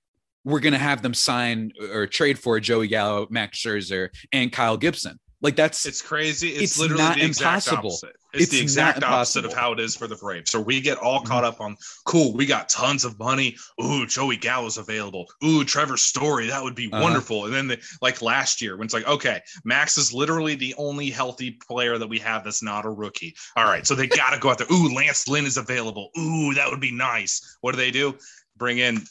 [0.46, 4.78] we're going to have them sign or trade for Joey Gallo, Max Scherzer, and Kyle
[4.78, 5.20] Gibson.
[5.42, 6.50] Like that's it's crazy.
[6.50, 7.90] It's, it's literally not the exact impossible.
[7.90, 8.16] opposite.
[8.34, 10.50] It's, it's the exact opposite of how it is for the Braves.
[10.50, 12.34] So we get all caught up on cool.
[12.34, 13.56] We got tons of money.
[13.84, 15.28] Ooh, Joey Gallo's available.
[15.44, 16.48] Ooh, Trevor Story.
[16.48, 17.04] That would be uh-huh.
[17.04, 17.46] wonderful.
[17.46, 21.12] And then the, like last year, when it's like, okay, Max is literally the only
[21.12, 23.36] healthy player that we have that's not a rookie.
[23.56, 24.72] All right, so they got to go out there.
[24.72, 26.10] Ooh, Lance Lynn is available.
[26.18, 27.58] Ooh, that would be nice.
[27.62, 28.16] What do they do?
[28.58, 29.04] Bring in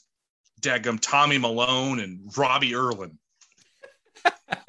[0.65, 3.19] Degum, Tommy Milone and Robbie Erlin.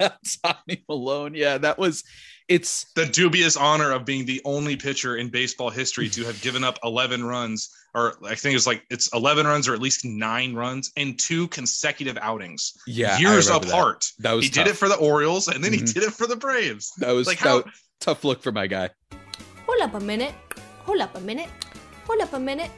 [0.00, 2.04] Tommy Milone, yeah, that was
[2.48, 6.62] it's the dubious honor of being the only pitcher in baseball history to have given
[6.62, 10.54] up 11 runs or I think it's like it's 11 runs or at least 9
[10.54, 12.74] runs in two consecutive outings.
[12.86, 13.18] Yeah.
[13.18, 14.06] Years apart.
[14.18, 14.64] That, that was He tough.
[14.64, 15.86] did it for the Orioles and then mm-hmm.
[15.86, 16.92] he did it for the Braves.
[16.98, 17.64] That was like how
[18.00, 18.90] tough look for my guy.
[19.66, 20.34] Hold up a minute.
[20.84, 21.48] Hold up a minute.
[22.06, 22.70] Hold up a minute.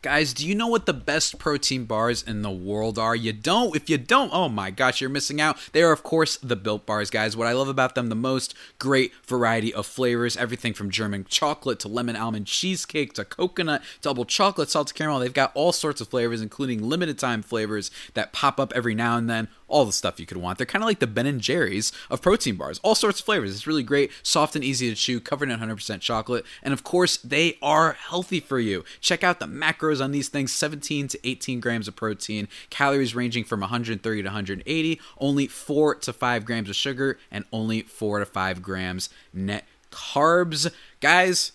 [0.00, 3.16] Guys, do you know what the best protein bars in the world are?
[3.16, 3.74] You don't?
[3.74, 5.58] If you don't, oh my gosh, you're missing out.
[5.72, 7.36] They are, of course, the Built Bars, guys.
[7.36, 10.36] What I love about them the most, great variety of flavors.
[10.36, 15.18] Everything from German chocolate to lemon almond cheesecake to coconut, double chocolate, salted caramel.
[15.18, 19.16] They've got all sorts of flavors, including limited time flavors that pop up every now
[19.16, 20.58] and then all the stuff you could want.
[20.58, 23.54] They're kind of like the Ben and Jerry's of protein bars, all sorts of flavors.
[23.54, 27.16] It's really great, soft and easy to chew, covered in 100% chocolate, and of course,
[27.18, 28.84] they are healthy for you.
[29.00, 33.44] Check out the macros on these things 17 to 18 grams of protein, calories ranging
[33.44, 38.26] from 130 to 180, only 4 to 5 grams of sugar, and only 4 to
[38.26, 40.72] 5 grams net carbs.
[41.00, 41.52] Guys,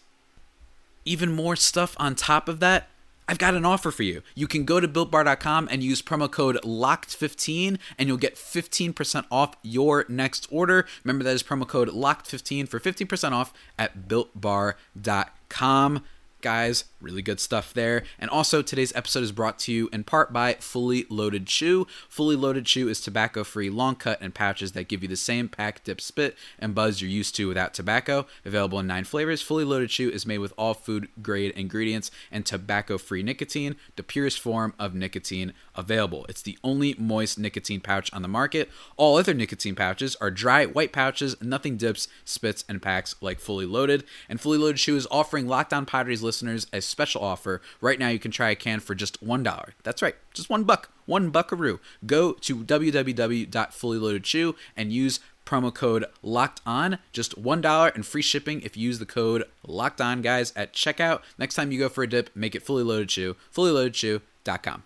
[1.06, 2.88] even more stuff on top of that,
[3.28, 4.22] I've got an offer for you.
[4.36, 9.56] You can go to builtbar.com and use promo code LOCKED15 and you'll get 15% off
[9.62, 10.86] your next order.
[11.04, 16.04] Remember that is promo code LOCKED15 for 15% off at builtbar.com
[16.44, 16.84] guys.
[17.02, 18.04] Really good stuff there.
[18.20, 21.88] And also, today's episode is brought to you in part by Fully Loaded Chew.
[22.08, 25.50] Fully Loaded Chew is tobacco free, long cut, and pouches that give you the same
[25.50, 28.28] pack, dip, spit, and buzz you're used to without tobacco.
[28.46, 32.46] Available in nine flavors, Fully Loaded Chew is made with all food grade ingredients and
[32.46, 36.26] tobacco free nicotine, the purest form of nicotine available.
[36.30, 38.70] It's the only moist nicotine pouch on the market.
[38.98, 43.66] All other nicotine pouches are dry, white pouches, nothing dips, spits, and packs like Fully
[43.66, 44.04] Loaded.
[44.30, 47.62] And Fully Loaded Chew is offering Locked On Padres listeners a special offer.
[47.82, 49.70] Right now, you can try a can for just $1.
[49.84, 51.80] That's right, just one buck, one buckaroo.
[52.06, 58.62] Go to www.fullyloadedchew and use promo code locked on just one dollar and free shipping
[58.62, 62.04] if you use the code locked on guys at checkout next time you go for
[62.04, 64.84] a dip make it fully loaded chew fullyloadedchew.com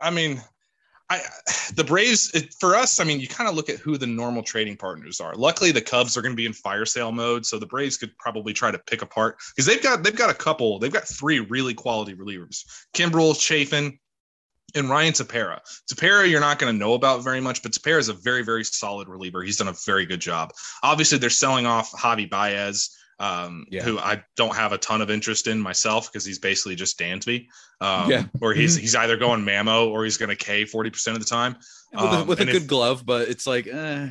[0.00, 0.42] I mean,
[1.10, 1.20] I
[1.74, 3.00] the Braves it, for us.
[3.00, 5.34] I mean, you kind of look at who the normal trading partners are.
[5.34, 8.16] Luckily, the Cubs are going to be in fire sale mode, so the Braves could
[8.16, 10.78] probably try to pick apart because they've got they've got a couple.
[10.78, 13.98] They've got three really quality relievers: Kimbrel, Chafin,
[14.74, 15.58] and Ryan Tepera.
[15.92, 18.64] Tepera, you're not going to know about very much, but Tepera is a very, very
[18.64, 19.42] solid reliever.
[19.42, 20.52] He's done a very good job.
[20.82, 23.82] Obviously, they're selling off Javi Baez, um, Yeah.
[23.84, 27.46] who I don't have a ton of interest in myself because he's basically just Dansby.
[27.80, 28.24] Um, Yeah.
[28.40, 31.56] Or he's he's either going Mammo or he's going to K 40% of the time.
[31.92, 34.08] with, a, Um, with a good if- glove but it's like eh,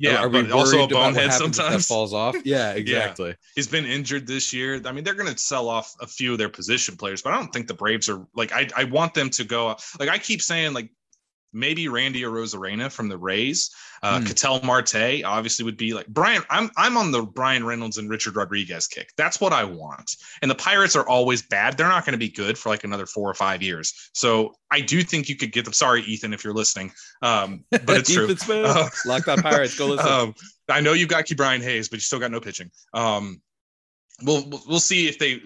[0.00, 1.86] Yeah, are we but also a worried about what bonehead sometimes.
[1.86, 4.80] falls off yeah exactly He's been injured this year.
[4.84, 7.36] I mean, they're going to sell off a few of their position players, but I
[7.38, 8.52] don't think the Braves are like.
[8.52, 9.76] I, I want them to go.
[9.98, 10.90] Like I keep saying, like
[11.52, 13.70] maybe Randy Arozarena from the Rays,
[14.02, 14.26] uh, Hmm.
[14.26, 16.42] Ketel Marte obviously would be like Brian.
[16.50, 19.10] I'm I'm on the Bryan Reynolds and Richard Rodriguez kick.
[19.16, 20.14] That's what I want.
[20.42, 21.76] And the Pirates are always bad.
[21.76, 24.10] They're not going to be good for like another four or five years.
[24.14, 25.72] So I do think you could get them.
[25.72, 28.34] Sorry, Ethan, if you're listening, um, but it's true.
[28.36, 30.34] Smith, Uh, locked on pirates go listen Um,
[30.68, 32.70] I know you've got Ke'Bryan Hayes, but you still got no pitching.
[32.94, 33.40] Um,
[34.22, 35.36] we'll we'll- see if they,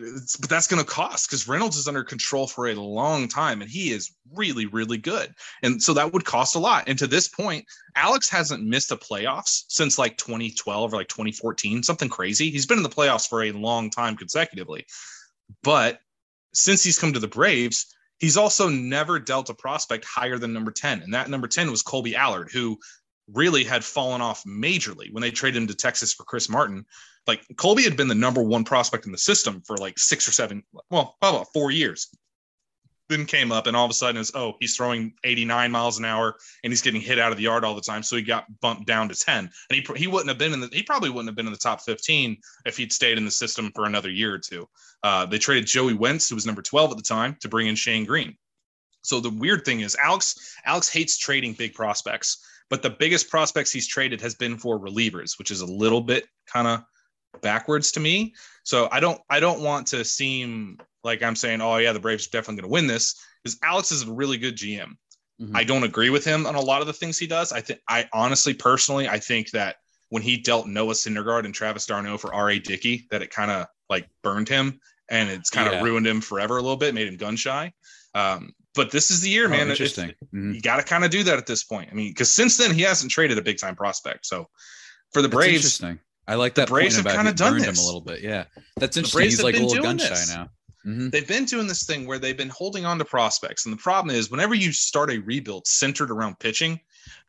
[0.41, 3.71] but that's going to cost because Reynolds is under control for a long time, and
[3.71, 6.85] he is really really good, and so that would cost a lot.
[6.87, 11.83] And to this point, Alex hasn't missed a playoffs since like 2012 or like 2014,
[11.83, 12.51] something crazy.
[12.51, 14.87] He's been in the playoffs for a long time consecutively,
[15.63, 16.01] but
[16.55, 17.87] since he's come to the Braves.
[18.19, 21.03] He's also never dealt a prospect higher than number 10.
[21.03, 22.79] And that number 10 was Kolby Allard, who
[23.33, 26.87] really had fallen off majorly when they traded him to Texas for Chris Martin.
[27.27, 30.33] Like Kolby had been the number one prospect in the system for like six or
[30.33, 32.09] seven, well, about four years.
[33.09, 36.05] Then came up, and all of a sudden, it's oh, he's throwing 89 miles an
[36.05, 38.03] hour and he's getting hit out of the yard all the time.
[38.03, 39.39] So he got bumped down to 10.
[39.39, 41.59] And he, he wouldn't have been in the, he probably wouldn't have been in the
[41.59, 44.67] top 15 if he'd stayed in the system for another year or two.
[45.03, 47.75] Uh, they traded Joey Wentz, who was number 12 at the time, to bring in
[47.75, 48.37] Shane Greene.
[49.03, 52.39] So the weird thing is Alex Alex hates trading big prospects,
[52.71, 56.27] but the biggest prospects he's traded has been for relievers, which is a little bit
[56.47, 56.85] kind of
[57.41, 58.35] backwards to me.
[58.65, 62.27] So I don't I don't want to seem like I'm saying, oh yeah, the Braves
[62.27, 64.97] are definitely going to win this because Alex is a really good GM.
[65.41, 65.51] Mhm.
[65.57, 67.53] I don't agree with him on a lot of the things he does.
[67.53, 69.77] I think I honestly, personally, I think that
[70.11, 72.59] when he dealt Noah Syndergaard and Travis d'Arnaud for R.A.
[72.59, 75.83] Dickey, that it kind of like burned him and it's kind of Yeah.
[75.83, 77.73] ruined him forever a little bit, made him gun shy.
[78.15, 79.71] Um, but this is the year, Oh, man.
[79.71, 80.55] Interesting Mhm.
[80.55, 81.89] you got to kind of do that at this point.
[81.91, 84.27] I mean, because since then he hasn't traded a big time prospect.
[84.27, 84.49] So
[85.13, 87.83] for the Braves, interesting I like the that Braves point have kinda he done this.
[87.83, 88.45] a little bit yeah
[88.79, 90.29] that's interesting Braves he's like a little gun shy this.
[90.29, 90.49] now
[90.87, 91.13] Mhm.
[91.13, 93.67] they've been doing this thing where they've been holding on to prospects.
[93.67, 96.81] And the problem is, whenever you start a rebuild centered around pitching,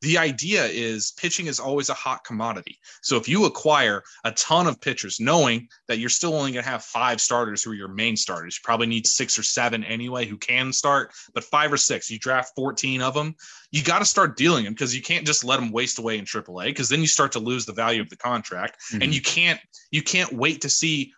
[0.03, 2.77] the idea is pitching is always a hot commodity.
[3.01, 6.69] So if you acquire a ton of pitchers, knowing that you're still only going to
[6.69, 10.25] have five starters who are your main starters, you probably need six or seven anyway
[10.25, 13.33] who can start, but five or six, you draft 14 of them,
[13.71, 16.25] you got to start dealing them because you can't just let them waste away in
[16.25, 19.03] AAA because then you start to lose the value of the contract Mhm.
[19.03, 21.13] and you can't you can't wait to see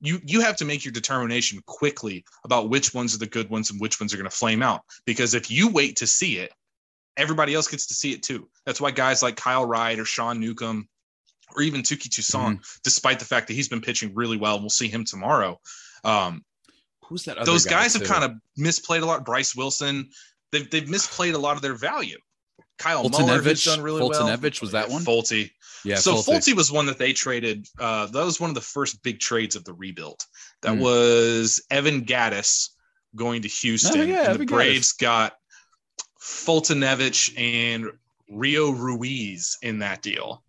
[0.00, 3.70] you you have to make your determination quickly about which ones are the good ones
[3.70, 6.50] and which ones are going to flame out because if you wait to see it
[7.16, 10.40] everybody else gets to see it too that's why guys like kyle wright or sean
[10.40, 10.88] newcomb
[11.54, 14.88] or even touki toussaint despite the fact that he's been pitching really well we'll see
[14.88, 15.58] him tomorrow
[16.04, 16.42] um,
[17.04, 20.08] who's that other those guy, guys have kind of misplayed a lot bryce wilson
[20.50, 22.18] they've, they've misplayed a lot of their value
[22.78, 25.02] kyle muller has done really well Foltynewicz, was that one?
[25.02, 25.50] Folty
[25.84, 26.52] yeah so Folty.
[26.52, 27.66] Folty was one that they traded.
[27.78, 30.20] Uh, that was one of the first big trades of the rebuild.
[30.62, 30.80] That Hmm.
[30.80, 32.68] was Evan Gattis
[33.16, 35.34] going to Houston, Oh, yeah, and Evan the Braves got
[36.22, 37.90] Foltynewicz and
[38.30, 40.42] Rio Ruiz in that deal.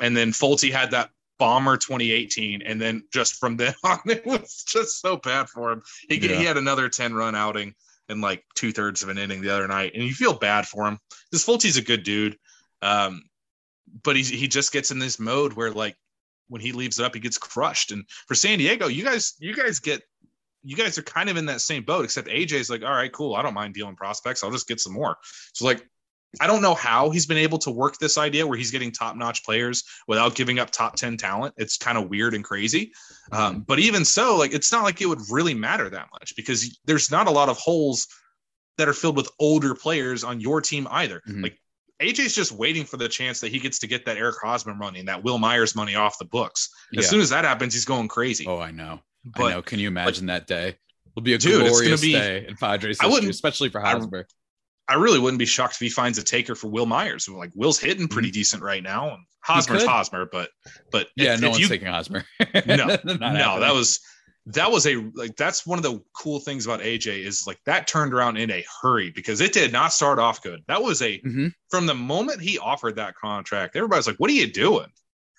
[0.00, 4.64] And then Folty had that bomber 2018, and then just from then on, it was
[4.66, 5.82] just so bad for him.
[6.08, 6.38] He Yeah.
[6.38, 7.74] he had another 10 run outing
[8.08, 10.86] in like two thirds of an inning the other night, and you feel bad for
[10.86, 10.98] him.
[11.30, 12.38] This Fultzy's a good dude,
[12.80, 13.22] um,
[14.02, 15.96] but he he just gets in this mode where like
[16.48, 17.92] when he leaves it up, he gets crushed.
[17.92, 20.02] And for San Diego, you guys you guys get
[20.64, 23.34] you guys are kind of in that same boat, except AJ's like, all right, cool.
[23.34, 24.42] I don't mind dealing prospects.
[24.44, 25.16] I'll just get some more.
[25.54, 25.86] So like,
[26.40, 29.16] I don't know how he's been able to work this idea where he's getting top
[29.16, 31.54] notch players without giving up top 10 talent.
[31.58, 32.92] It's kind of weird and crazy.
[33.32, 36.78] Um, but even so, like, it's not like it would really matter that much because
[36.86, 38.08] there's not a lot of holes
[38.78, 41.20] that are filled with older players on your team either.
[41.28, 41.42] Mhm.
[41.42, 41.58] Like,
[42.00, 45.00] AJ's just waiting for the chance that he gets to get that Eric Hosmer money
[45.00, 46.70] and that Wil Myers money off the books.
[46.96, 47.10] As Yeah.
[47.10, 48.46] soon as that happens, he's going crazy.
[48.46, 49.00] Oh, I know.
[49.24, 49.62] But I know.
[49.62, 50.76] Can you imagine that day?
[51.14, 54.26] It'll be a Dude, glorious be- day in Padres I history, wouldn't- especially for Hosmer.
[54.88, 57.28] I really wouldn't be shocked if he finds a taker for Wil Myers.
[57.28, 59.84] Like Wil's hitting pretty decent right now, and Hosmer's.
[59.84, 60.50] Hosmer, but
[60.90, 62.24] but yeah, if, no if one's you, taking Hosmer.
[62.40, 63.18] no, no, happening.
[63.20, 64.00] that was
[64.46, 67.86] that was a like that's one of the cool things about AJ is like that
[67.86, 70.60] turned around in a hurry because it did not start off good.
[70.66, 71.52] That was a Mhm.
[71.70, 74.88] from the moment he offered that contract, everybody's like, "What are you doing?"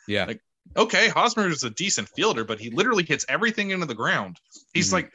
[0.07, 0.23] Yeah.
[0.25, 0.41] Like,
[0.75, 4.39] okay, Hosmer is a decent fielder, but he literally hits everything into the ground.
[4.73, 4.93] He's Mhm.
[4.93, 5.13] like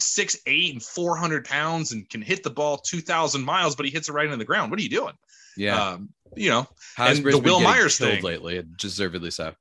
[0.00, 3.84] six eight and four hundred pounds and can hit the ball two thousand miles, but
[3.86, 4.70] he hits it right into the ground.
[4.70, 5.14] What are you doing?
[5.56, 5.90] yeah.
[5.92, 8.22] Um, you know, Hosmer's the been Wil Myers thing.
[8.22, 9.54] lately, deservedly so.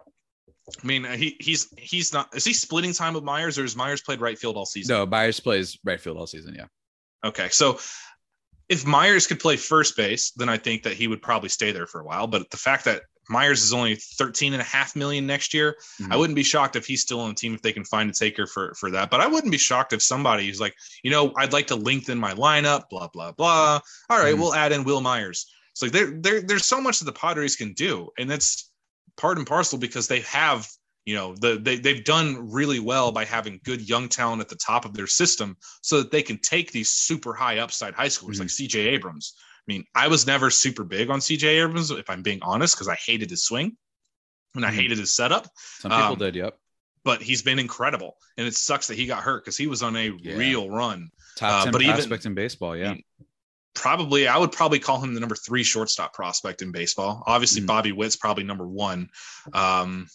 [0.84, 2.36] I mean, he he's he's not.
[2.36, 4.94] Is he splitting time with Myers, or is Myers played right field all season?
[4.96, 6.54] No, Myers plays right field all season.
[6.56, 6.66] Yeah.
[7.24, 7.80] Okay, so
[8.70, 11.88] if Myers could play first base, then I think that he would probably stay there
[11.88, 12.28] for a while.
[12.28, 16.12] But the fact that Myers is only 13 and a half million next year, Mhm.
[16.12, 18.14] I wouldn't be shocked if he's still on the team if they can find a
[18.14, 19.10] taker for for that.
[19.10, 22.18] But I wouldn't be shocked if somebody is like, you know, I'd like to lengthen
[22.18, 23.80] my lineup, blah blah blah.
[24.10, 24.40] All right, Mhm.
[24.40, 25.46] we'll add in Wil Myers.
[25.72, 28.72] It's like there there there's so much that the Padres can do, and that's
[29.18, 30.68] part and parcel because they have
[31.06, 34.56] you know the they, they've done really well by having good young talent at the
[34.58, 38.36] top of their system so that they can take these super high upside high schoolers
[38.36, 38.40] Mhm.
[38.40, 39.34] like cj abrams
[39.68, 42.88] i mean i was never super big on cj abrams if i'm being honest because
[42.88, 43.76] i hated his swing
[44.56, 44.76] and i Mhm.
[44.76, 45.48] hated his setup
[45.80, 46.36] Some people Um, did.
[46.36, 46.58] Yep.
[47.04, 49.96] but he's been incredible and it sucks that he got hurt because he was on
[49.96, 50.36] a Yeah.
[50.36, 52.76] real run Top uh, ten but even- prospect in baseball.
[52.76, 52.96] Yeah.
[53.76, 57.24] probably I would probably call him the number three shortstop prospect in baseball.
[57.28, 57.68] Obviously, Mhm.
[57.68, 59.10] Bobby Witt's probably number one.
[59.54, 60.08] Um,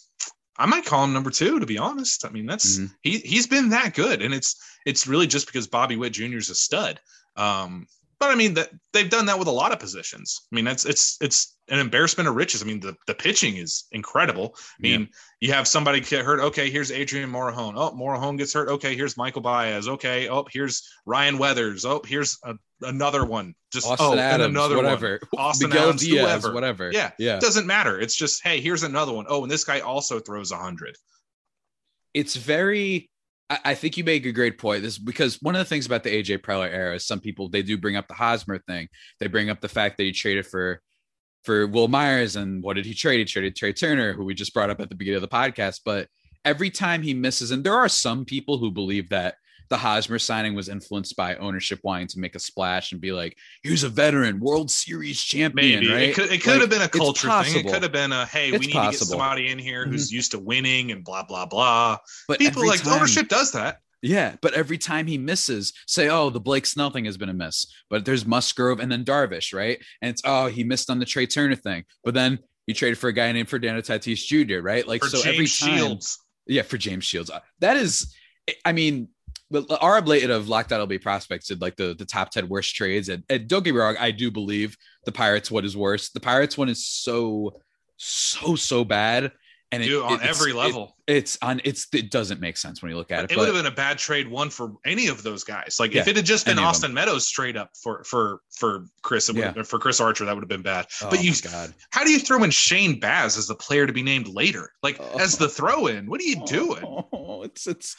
[0.57, 2.25] I might call him number two, to be honest.
[2.27, 2.95] I mean, that's Mhm.
[3.03, 6.39] he he's been that good, and it's it's really just because Bobby Witt Jr.
[6.39, 7.01] is a stud.
[7.37, 7.87] Um,
[8.23, 10.43] but I mean that they've done that with a lot of positions.
[10.53, 12.63] I mean, that's it's it's an embarrassment of riches.
[12.63, 14.55] I mean, the the pitching is incredible.
[14.57, 15.09] I mean,
[15.41, 16.39] you have somebody get hurt.
[16.39, 17.73] Okay, here's Adrian Morejon.
[17.75, 18.69] Oh, Morahone gets hurt.
[18.69, 19.89] Okay, here's Michael Baez.
[19.89, 21.85] Okay, oh, here's Ryan Weathers.
[21.85, 23.57] Oh, here's a, another one.
[23.73, 24.85] Just Austin oh, and Adams, another one.
[24.85, 25.19] whatever.
[25.37, 26.55] Austin Miguel Adams, Diaz, whoever.
[26.55, 26.91] whatever.
[26.93, 27.11] Yeah.
[27.19, 27.39] Yeah.
[27.39, 27.99] It doesn't matter.
[27.99, 29.27] It's just hey, here's another one.
[29.29, 30.97] Oh, and this guy also throws a hundred.
[32.15, 33.11] it's very
[33.65, 34.83] I, think you make a great point.
[34.83, 37.63] This because one of the things about the AJ Preller era is some people they
[37.63, 38.89] do bring up the Hosmer thing.
[39.21, 40.81] They bring up the fact that he traded for
[41.45, 43.19] for Wil Myers and what did he trade?
[43.19, 45.81] He traded Trea Turner, who we just brought up at the beginning of the podcast.
[45.85, 46.09] But
[46.45, 49.35] every time he misses, and there are some people who believe that
[49.69, 53.37] the Hosmer signing was influenced by ownership wanting to make a splash and be like,
[53.63, 56.03] here's a veteran, World Series champion, Maybe right?
[56.11, 57.67] it could, it could Like, have been a culture thing.
[57.67, 60.09] It could have been a hey, It's we need to get somebody in here who's
[60.09, 60.17] mm-hmm.
[60.17, 61.99] used to winning and blah blah blah.
[62.29, 63.79] But People like time- ownership does that.
[64.05, 67.35] Yeah, but every time he misses, say, oh, the Blake Snell thing has been a
[67.35, 67.73] miss.
[67.89, 69.79] But there's Musgrove and then Darvish, right?
[70.03, 71.85] And it's oh, he missed on the Trea Turner thing.
[72.05, 74.87] But then you traded for a guy named Fernando Tatis Jr., right?
[74.87, 76.19] Like For so James every time, Shields.
[76.47, 77.31] yeah, for James Shields.
[77.61, 78.15] That is,
[78.65, 79.09] I mean,
[79.53, 82.75] but our Blated of Locked On MLB Prospects did like the, the top 10 worst
[82.75, 83.09] trades.
[83.09, 86.11] And, and don't get me wrong, I do believe the Pirates one is worse.
[86.11, 87.61] The Pirates one is so,
[87.99, 89.33] so, so bad.
[89.73, 90.97] And it, Dude, on every it- level.
[91.07, 93.33] it's on, it's, it doesn't make sense when you look at it.
[93.33, 95.79] it would have been a bad trade one for any of those guys.
[95.81, 99.37] Like if it had just been Austin Meadows straight up for for for Chris, it
[99.37, 99.63] Yeah.
[99.63, 100.87] for Chris Archer, that would have been bad.
[101.03, 101.73] oh but you, God.
[101.91, 104.99] how do you throw in Shane Baz as the player to be named later, like
[105.01, 105.19] Oh.
[105.19, 106.07] as the throw in?
[106.07, 106.85] What are you doing?
[106.85, 107.97] Oh, it's it's.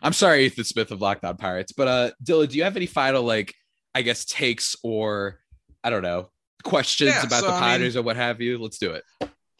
[0.00, 2.86] I'm sorry, Ethan Smith of Locked On Pirates, but uh, Dilla, do you have any
[2.86, 3.52] final like,
[3.92, 5.40] I guess, takes or
[5.82, 6.30] I don't know
[6.62, 8.58] questions Yeah, about so, the I mean- Pirates or what have you?
[8.58, 9.02] Let's do it.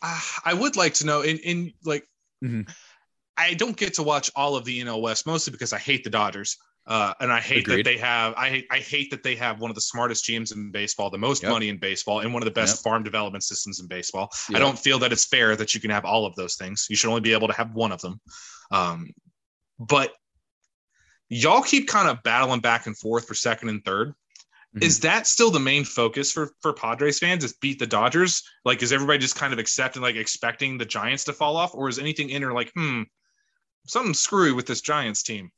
[0.02, 2.06] Uh, I would like to know in in like
[2.44, 2.68] Mhm.
[3.36, 6.10] I don't get to watch all of the NL West mostly because I hate the
[6.10, 6.56] Dodgers.
[6.86, 7.84] Uh, and I hate Agreed.
[7.84, 10.54] that they have I hate, I hate that they have one of the smartest GMs
[10.54, 11.52] in baseball, the most Yep.
[11.52, 12.82] money in baseball, and one of the best Yep.
[12.82, 14.32] farm development systems in baseball.
[14.54, 16.86] I don't feel that it's fair that you can have all of those things.
[16.88, 18.20] You should only be able to have one of them.
[18.70, 19.10] Um,
[19.78, 20.14] but
[21.28, 24.14] y'all keep kind of battling back and forth for second and third.
[24.76, 24.84] Mhm.
[24.84, 27.42] Is that still the main focus for for Padres fans?
[27.44, 28.42] Is beat the Dodgers?
[28.64, 31.88] Like, is everybody just kind of accepting, like, expecting the Giants to fall off, or
[31.88, 33.02] is anything in or like, hmm,
[33.86, 35.50] something screwy with this Giants team?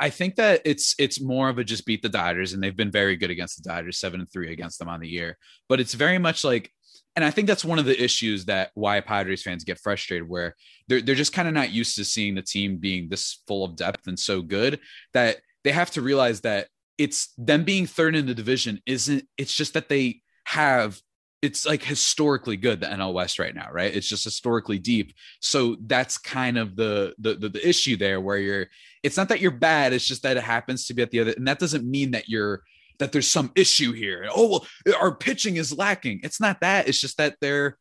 [0.00, 2.90] I think that it's it's more of a just beat the Dodgers, and they've been
[2.90, 5.36] very good against the Dodgers, seven and three against them on the year.
[5.68, 6.72] But it's very much like,
[7.16, 10.54] and I think that's one of the issues that why Padres fans get frustrated, where
[10.88, 13.76] they're they're just kind of not used to seeing the team being this full of
[13.76, 14.78] depth and so good
[15.14, 16.68] that they have to realize that
[16.98, 19.24] it's them being third in the division isn't.
[19.36, 21.00] It's just that they have.
[21.40, 23.94] It's like historically good the NL West right now, right?
[23.94, 25.12] It's just historically deep.
[25.40, 28.66] So that's kind of the the the, the issue there, where you're
[29.02, 31.32] it's not that you're bad it's just that it happens to be at the other
[31.32, 32.62] and that doesn't mean that you're
[32.98, 34.66] that there's some issue here oh well
[35.00, 37.78] our pitching is lacking it's not that it's just that they're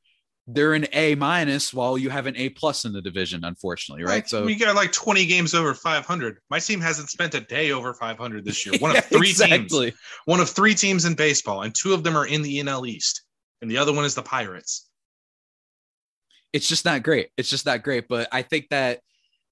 [0.48, 4.16] they're an a minus while you have an a plus in the division unfortunately right
[4.16, 6.38] Like, so we got like 20 games over 500.
[6.50, 8.78] My team hasn't spent a day over 500 this year.
[8.80, 9.74] One of three teams.
[10.26, 13.24] One of three teams in baseball, and two of them are in the NL East,
[13.62, 14.88] and the other one is the Pirates.
[16.54, 17.30] it's just not great.
[17.38, 18.08] It's just not great.
[18.08, 19.02] But I think that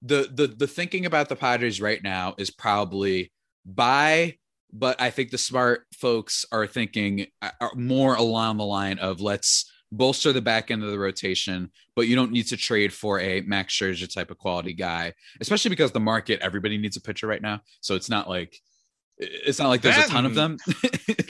[0.01, 3.31] the the the thinking about the Padres right now is probably
[3.65, 4.37] buy,
[4.71, 9.19] but I think the smart folks are thinking uh, are more along the line of
[9.19, 13.19] let's bolster the back end of the rotation, but you don't need to trade for
[13.19, 17.27] a Max Scherzer type of quality guy, especially because the market everybody needs a pitcher
[17.27, 17.61] right now.
[17.81, 18.57] So it's not like
[19.17, 20.57] it's not like there's That a ton of them.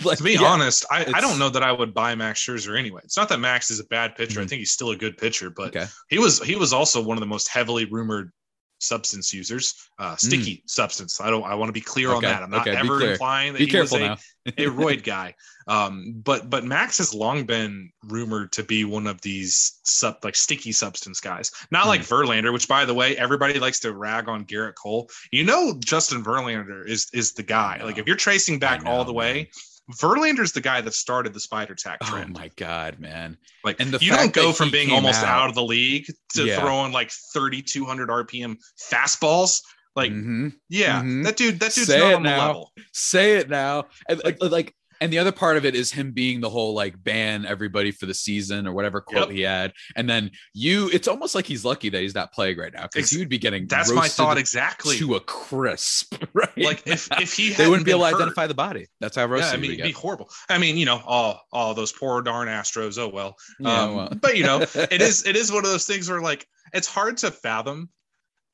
[0.03, 2.77] Like, To be yeah, honest, I, I don't know that I would buy Max Scherzer
[2.77, 3.01] anyway.
[3.03, 4.39] It's not that Max is a bad pitcher.
[4.39, 4.49] I Mhm.
[4.49, 5.85] think he's still a good pitcher, but Okay.
[6.09, 8.31] he was he was also one of the most heavily rumored
[8.79, 11.21] substance users, uh, sticky substance.
[11.21, 11.43] I don't.
[11.43, 12.21] I want to be clear on Mm.
[12.21, 12.43] That.
[12.43, 15.35] I'm not okay, ever implying that Be he was a, a roid guy.
[15.67, 20.35] Um, but but Max has long been rumored to be one of these sub like
[20.35, 21.51] sticky substance guys.
[21.71, 25.09] Not like Verlander, which by the way, everybody likes to rag on Gerrit Cole.
[25.31, 27.81] You know, Justin Verlander is is the guy.
[27.83, 29.49] Like if you're tracing back all the way,
[29.91, 33.37] Verlander's the guy that started the spider tack Oh my god, man!
[33.63, 35.49] like and the you don't go from being almost out- out.
[35.49, 36.59] of the league to Yeah.
[36.59, 38.57] throwing like 3200 RPM
[38.91, 39.61] fastballs.
[39.95, 40.53] Like Mhm.
[40.69, 41.23] yeah, Mhm.
[41.25, 42.47] that dude that dude's Say not on the now.
[42.47, 42.73] level.
[42.93, 46.41] say it now and like, like and the other part of it is him being
[46.41, 49.35] the whole like ban everybody for the season or whatever quote Yep.
[49.35, 52.73] he had and then you it's almost like he's lucky that he's not playing right
[52.73, 54.97] now because you'd be getting That's my thought exactly.
[54.97, 58.53] to a crisp right Like if if he they wouldn't be able to identify the
[58.53, 60.29] body that's how Yeah, I mean, would it'd be horrible.
[60.49, 62.97] I mean, you know, all all those poor darn Astros.
[62.97, 63.35] Oh well.
[63.59, 64.09] Yeah, Um, well.
[64.21, 67.17] but you know, it is it is one of those things where like it's hard
[67.17, 67.89] to fathom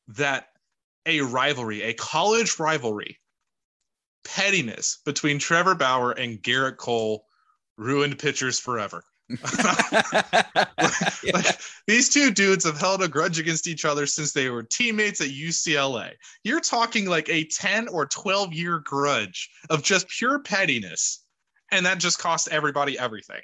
[0.09, 0.47] that
[1.05, 3.19] a rivalry, a college rivalry,
[4.23, 7.25] pettiness between Trevor Bauer and Gerrit Cole
[7.77, 9.03] ruined pitchers forever.
[11.33, 15.21] Like, these two dudes have held a grudge against each other since they were teammates
[15.21, 16.11] at UCLA.
[16.43, 21.23] You're talking like a 10 or 12 year grudge of just pure pettiness.
[21.71, 23.41] And that just cost everybody everything.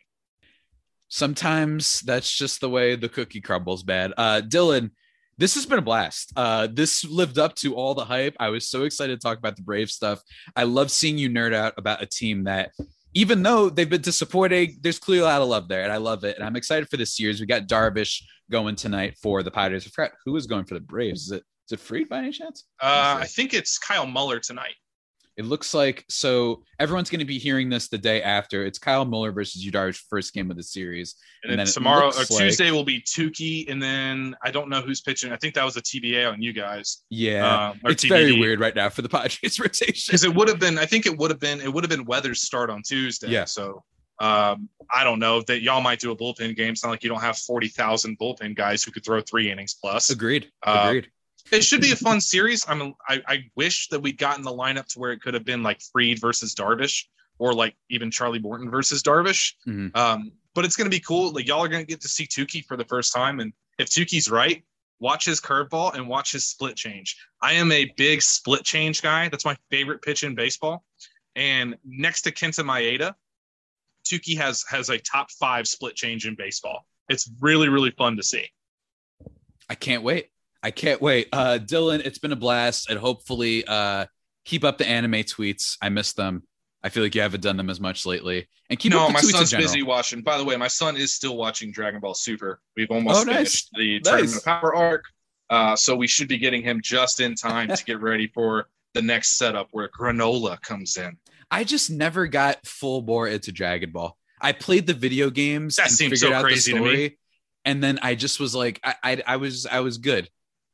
[1.07, 4.91] sometimes that's just the way the cookie crumbles bad uh dylan
[5.37, 6.33] this has been a blast.
[6.35, 8.35] Uh this lived up to all the hype.
[8.39, 10.21] I was so excited to talk about the brave stuff.
[10.55, 12.71] I love seeing you nerd out about a team that
[13.13, 16.23] even though they've been disappointing there's clearly a lot of love there and i love
[16.23, 17.39] it and i'm excited for this series.
[17.39, 18.21] We got darvish
[18.51, 21.23] going tonight for the padres i forgot who is going for the braves.
[21.23, 22.63] Is it is it Fried by any chance?
[22.81, 24.75] Uh, I think it's Kyle Muller tonight.
[25.37, 28.65] It looks like so everyone's going to be hearing this the day after.
[28.65, 31.15] It's Kyle Muller versus Yu Darvish first game of the series.
[31.43, 33.69] And, And then then tomorrow or looks like- Tuesday will be Touki.
[33.71, 35.31] And then I don't know who's pitching.
[35.31, 37.03] I think that was a TBA on you guys.
[37.11, 40.03] Yeah, Um, it's very weird right now for the Padres rotation.
[40.11, 40.79] because it would have been.
[40.79, 41.61] I think it would have been.
[41.61, 43.29] It would have been Weather's start on Tuesday.
[43.29, 43.45] Yeah.
[43.45, 43.83] So
[44.19, 46.71] um, I don't know that y'all might do a bullpen game.
[46.71, 49.75] It's not like you don't have forty thousand bullpen guys who could throw three innings
[49.75, 50.09] plus.
[50.09, 50.49] Agreed.
[50.65, 51.11] Uh, Agreed.
[51.51, 52.65] It should be a fun series.
[52.67, 52.93] I'm.
[53.07, 55.81] I, I wish that we'd gotten the lineup to where it could have been like
[55.93, 57.05] Fried versus Darvish,
[57.39, 59.53] or like even Charlie Morton versus Darvish.
[59.67, 59.95] Mhm.
[59.95, 61.31] Um, but it's going to be cool.
[61.31, 63.89] Like y'all are going to get to see Touki for the first time, and if
[63.89, 64.63] Touki's right,
[64.99, 67.15] watch his curveball and watch his split change.
[67.41, 69.29] I am a big split change guy.
[69.29, 70.83] That's my favorite pitch in baseball.
[71.35, 73.13] And next to Kenta Maeda,
[74.05, 76.85] Touki has has a top five split change in baseball.
[77.09, 78.47] It's really really fun to see.
[79.69, 80.29] I can't wait.
[80.67, 81.29] I can't wait.
[81.31, 84.05] Uh, Dylan, it's been a blast, and hopefully, uh,
[84.43, 85.77] keep up the anime tweets.
[85.81, 86.43] I miss them.
[86.83, 88.49] I feel like you haven't done them as much lately.
[88.69, 90.23] And keep no, up the my son's busy watching.
[90.23, 92.59] By the way, my son is still watching Dragon Ball Super.
[92.75, 93.35] We've almost Oh, nice.
[93.37, 94.03] finished the Nice.
[94.03, 95.05] Tournament of Power arc,
[95.49, 99.01] uh, so we should be getting him just in time to get ready for the
[99.01, 101.15] next setup where Granolah comes in.
[101.49, 104.17] I just never got full bore into Dragon Ball.
[104.41, 106.89] I played the video games That and seems figured so out crazy the to me.
[106.91, 107.19] story,
[107.63, 110.29] and then I just was like, I, I, I was, I was good.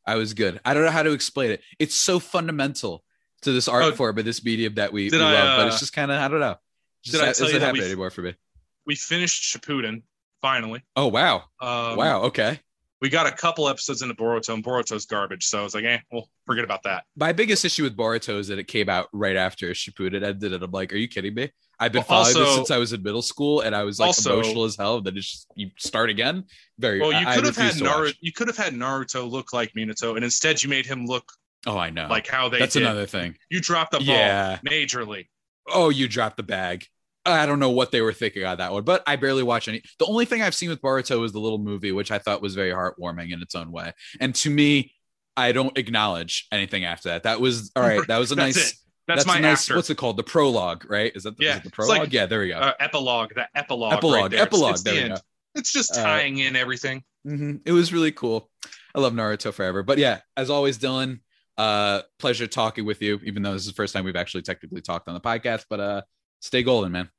[0.06, 0.60] I was good.
[0.66, 1.62] I don't know how to explain it.
[1.80, 3.04] It's so fundamental
[3.44, 5.68] to this art Oh, form, but this medium that we, we I, love, but uh,
[5.68, 6.56] it's just kind of, I don't know.
[7.04, 8.36] Just Did I tell doesn't you that happen we- anymore for me.
[8.86, 10.04] We finished Shippuden
[10.42, 10.82] finally.
[10.96, 12.60] Oh wow, Um, wow, okay.
[13.04, 15.46] We got a couple episodes into Boruto, and Boruto's garbage.
[15.46, 17.04] So I was like, eh, well, forget about that.
[17.18, 20.64] My biggest issue with Boruto is that it came out right after Shippuden ended, and
[20.64, 21.52] I'm like, are you kidding me?
[21.82, 24.08] I've been Well, following this since I was in middle school, and I was like
[24.08, 25.02] Also- emotional as hell.
[25.02, 26.46] Then it's just you start again.
[26.80, 27.02] Very.
[27.02, 27.98] Well, you I- I could have had refuse to watch.
[28.14, 28.18] Naruto.
[28.22, 31.30] You could have had Naruto look like Minato, and instead you made him look
[31.68, 32.08] Oh, I know.
[32.10, 32.84] like how they That's did.
[32.84, 33.36] another thing.
[33.50, 34.60] You dropped the ball Yeah.
[34.66, 35.28] majorly.
[35.68, 36.88] Oh, you dropped the bag.
[37.26, 39.82] I don't know what they were thinking on that one, but I barely watch any.
[40.00, 42.54] The only thing I've seen with Boruto was the little movie, which I thought was
[42.56, 43.94] very heartwarming in its own way.
[44.20, 44.94] And to me,
[45.38, 47.24] I don't acknowledge anything after that.
[47.24, 48.06] That was all right.
[48.08, 48.72] That was a That's nice.
[48.72, 48.78] it.
[49.08, 49.62] That's, my a nice.
[49.64, 50.18] after What's it called?
[50.18, 51.12] The prologue, right?
[51.16, 51.98] Is that the, is Yeah, it the prologue?
[52.00, 52.56] like, yeah, there we go.
[52.56, 53.34] uh, epilogue.
[53.36, 53.94] That epilogue.
[53.94, 54.40] Epilogue, Right there.
[54.42, 55.16] It's- epilogue, It's, there the we end.
[55.16, 55.22] go.
[55.56, 57.04] It's just Uh, tying in everything.
[57.26, 58.50] hmm It was really cool.
[58.96, 59.82] I love Naruto forever.
[59.84, 61.20] But yeah, as always, Dylan,
[61.58, 64.82] uh, pleasure talking with you, even though this is the first time we've actually technically
[64.82, 65.66] talked on the podcast.
[65.70, 66.02] But uh,
[66.44, 67.10] stay golden, man.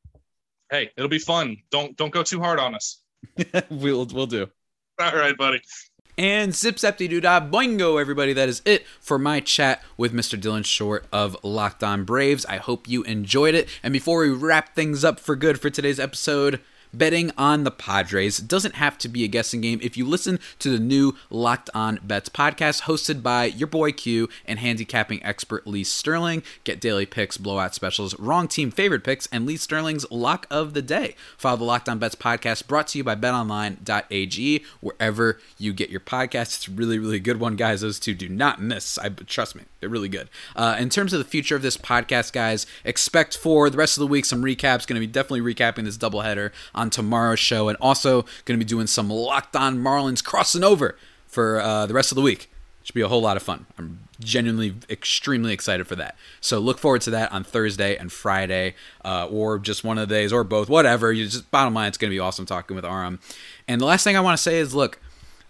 [0.71, 1.57] Hey, it'll be fun.
[1.71, 3.01] Don't don't go too hard on us.
[3.71, 4.49] we'll we'll do.
[5.01, 5.61] All right, buddy.
[6.17, 8.33] And zip zapty doo dah boingo, everybody.
[8.33, 10.41] That is it for my chat with Mr.
[10.41, 12.47] Dylan Short of Locked On Braves.
[12.47, 13.69] I hope you enjoyed it.
[13.83, 16.61] And before we wrap things up for good for today's episode,
[16.99, 19.81] betting on the Padres doesn't have to be a guessing game.
[19.83, 24.29] If you listen to the new Locked On Bets podcast hosted by your boy Q
[24.47, 29.47] and handicapping expert Lee Sterling, get daily picks, blowout specials, wrong team favorite picks, and
[29.47, 31.17] Lee Sterling's lock of the day.
[31.37, 36.01] Follow the Locked On Bets podcast brought to you by betonline.ag wherever you get your
[36.01, 36.57] podcasts.
[36.57, 37.81] It's a really, really good one, guys.
[37.81, 38.99] Those two do not miss.
[38.99, 40.29] I trust me, really good.
[40.57, 44.01] Uh, in terms of the future of this podcast, guys, expect for the rest of
[44.01, 44.87] the week some recaps.
[44.87, 48.69] Going to be definitely recapping this doubleheader on tomorrow's show, and also going to be
[48.69, 52.51] doing some Locked On Marlins crossing over for uh, the rest of the week.
[52.83, 53.65] Should be a whole lot of fun.
[53.79, 56.17] I'm genuinely extremely excited for that.
[56.43, 60.15] So look forward to that on Thursday and Friday, uh, or just one of the
[60.15, 61.11] days, or both, whatever.
[61.11, 63.21] You just bottom line, it's going to be awesome talking with Aram.
[63.67, 65.01] And the last thing I want to say is, look,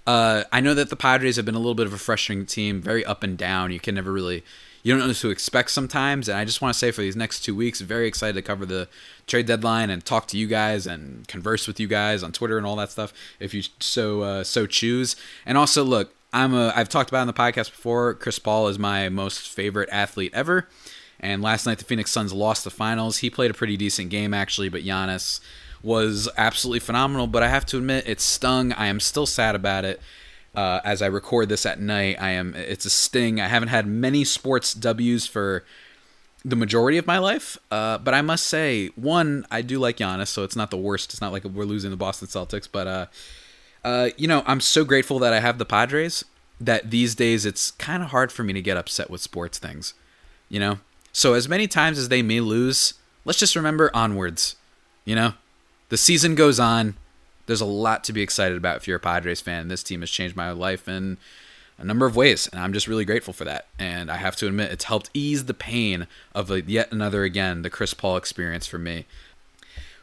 [0.07, 2.81] uh, I know that the Padres have been a little bit of a frustrating team,
[2.81, 3.73] very up and down.
[3.73, 4.45] You can never really,
[4.83, 6.29] you don't know what to expect sometimes.
[6.29, 8.67] And I just want to say for these next two weeks, very excited to cover
[8.67, 8.89] the
[9.27, 12.67] trade deadline and talk to you guys and converse with you guys on Twitter and
[12.67, 15.17] all that stuff if you so uh, so choose.
[15.47, 18.13] And also, look, I'm a I've talked about on the podcast before.
[18.15, 20.69] Chris Paul is my most favorite athlete ever.
[21.19, 23.19] And last night the Phoenix Suns lost the finals.
[23.19, 25.41] He played a pretty decent game actually, but Giannis
[25.85, 27.27] was absolutely phenomenal.
[27.27, 28.73] But I have to admit, it stung.
[28.73, 30.01] I am still sad about it.
[30.55, 32.55] Uh, as I record this at night, I am.
[32.55, 33.41] It's a sting.
[33.41, 35.65] I haven't had many sports W's for
[36.45, 37.59] the majority of my life.
[37.71, 41.13] Uh, but I must say, one, I do like Giannis, so it's not the worst.
[41.13, 43.07] It's not like we're losing the Boston Celtics, but uh,
[43.85, 46.25] uh, you know, I'm so grateful that I have the Padres.
[46.61, 49.93] That these days it's kind of hard for me to get upset with sports things,
[50.49, 50.79] you know.
[51.13, 54.55] So as many times as they may lose, let's just remember onwards.
[55.05, 55.35] You know,
[55.89, 56.97] the season goes on.
[57.47, 59.69] There's a lot to be excited about if you're a Padres fan.
[59.69, 61.19] This team has changed my life in
[61.79, 63.67] a number of ways, and I'm just really grateful for that.
[63.79, 67.71] And I have to admit, it's helped ease the pain of yet another again the
[67.71, 69.07] Chris Paul experience for me,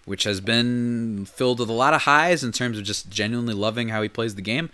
[0.05, 3.89] which has been filled with a lot of highs in terms of just genuinely loving
[3.89, 4.69] how he plays the game,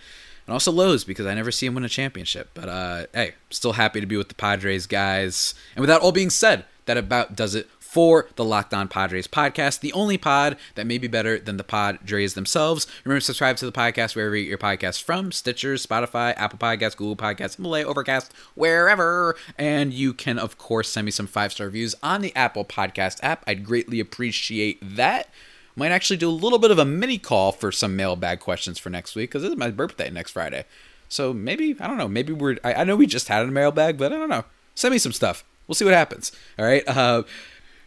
[0.45, 2.49] and also lows because I never see him win a championship.
[2.53, 5.53] But uh, hey, still happy to be with the Padres guys.
[5.75, 9.27] And with that all being said, that about does it for the Locked On Padres
[9.27, 12.85] podcast, the only pod that may be better than the Padres themselves.
[13.03, 16.59] Remember to subscribe to the podcast wherever you get your podcasts from Stitcher, Spotify, Apple
[16.59, 19.35] Podcasts, Google Podcasts, Himalaya, Overcast, wherever.
[19.57, 23.17] And you can, of course, send me some five star reviews on the Apple Podcast
[23.23, 23.43] app.
[23.47, 25.31] I'd greatly appreciate that.
[25.75, 28.91] Might actually do a little bit of a mini call for some mailbag questions for
[28.91, 30.65] next week because it's my birthday next Friday.
[31.09, 33.97] So maybe, I don't know, maybe we're, I, I know we just had a mailbag,
[33.97, 34.45] but I don't know.
[34.75, 35.43] Send me some stuff.
[35.67, 36.31] We'll see what happens.
[36.59, 36.87] All right.
[36.87, 37.23] Uh,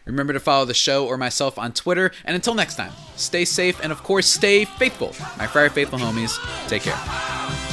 [0.05, 2.11] Remember to follow the show or myself on Twitter.
[2.25, 5.15] And until next time, stay safe and, of course, stay faithful.
[5.37, 6.37] My Friar Faithful homies,
[6.67, 7.70] take care.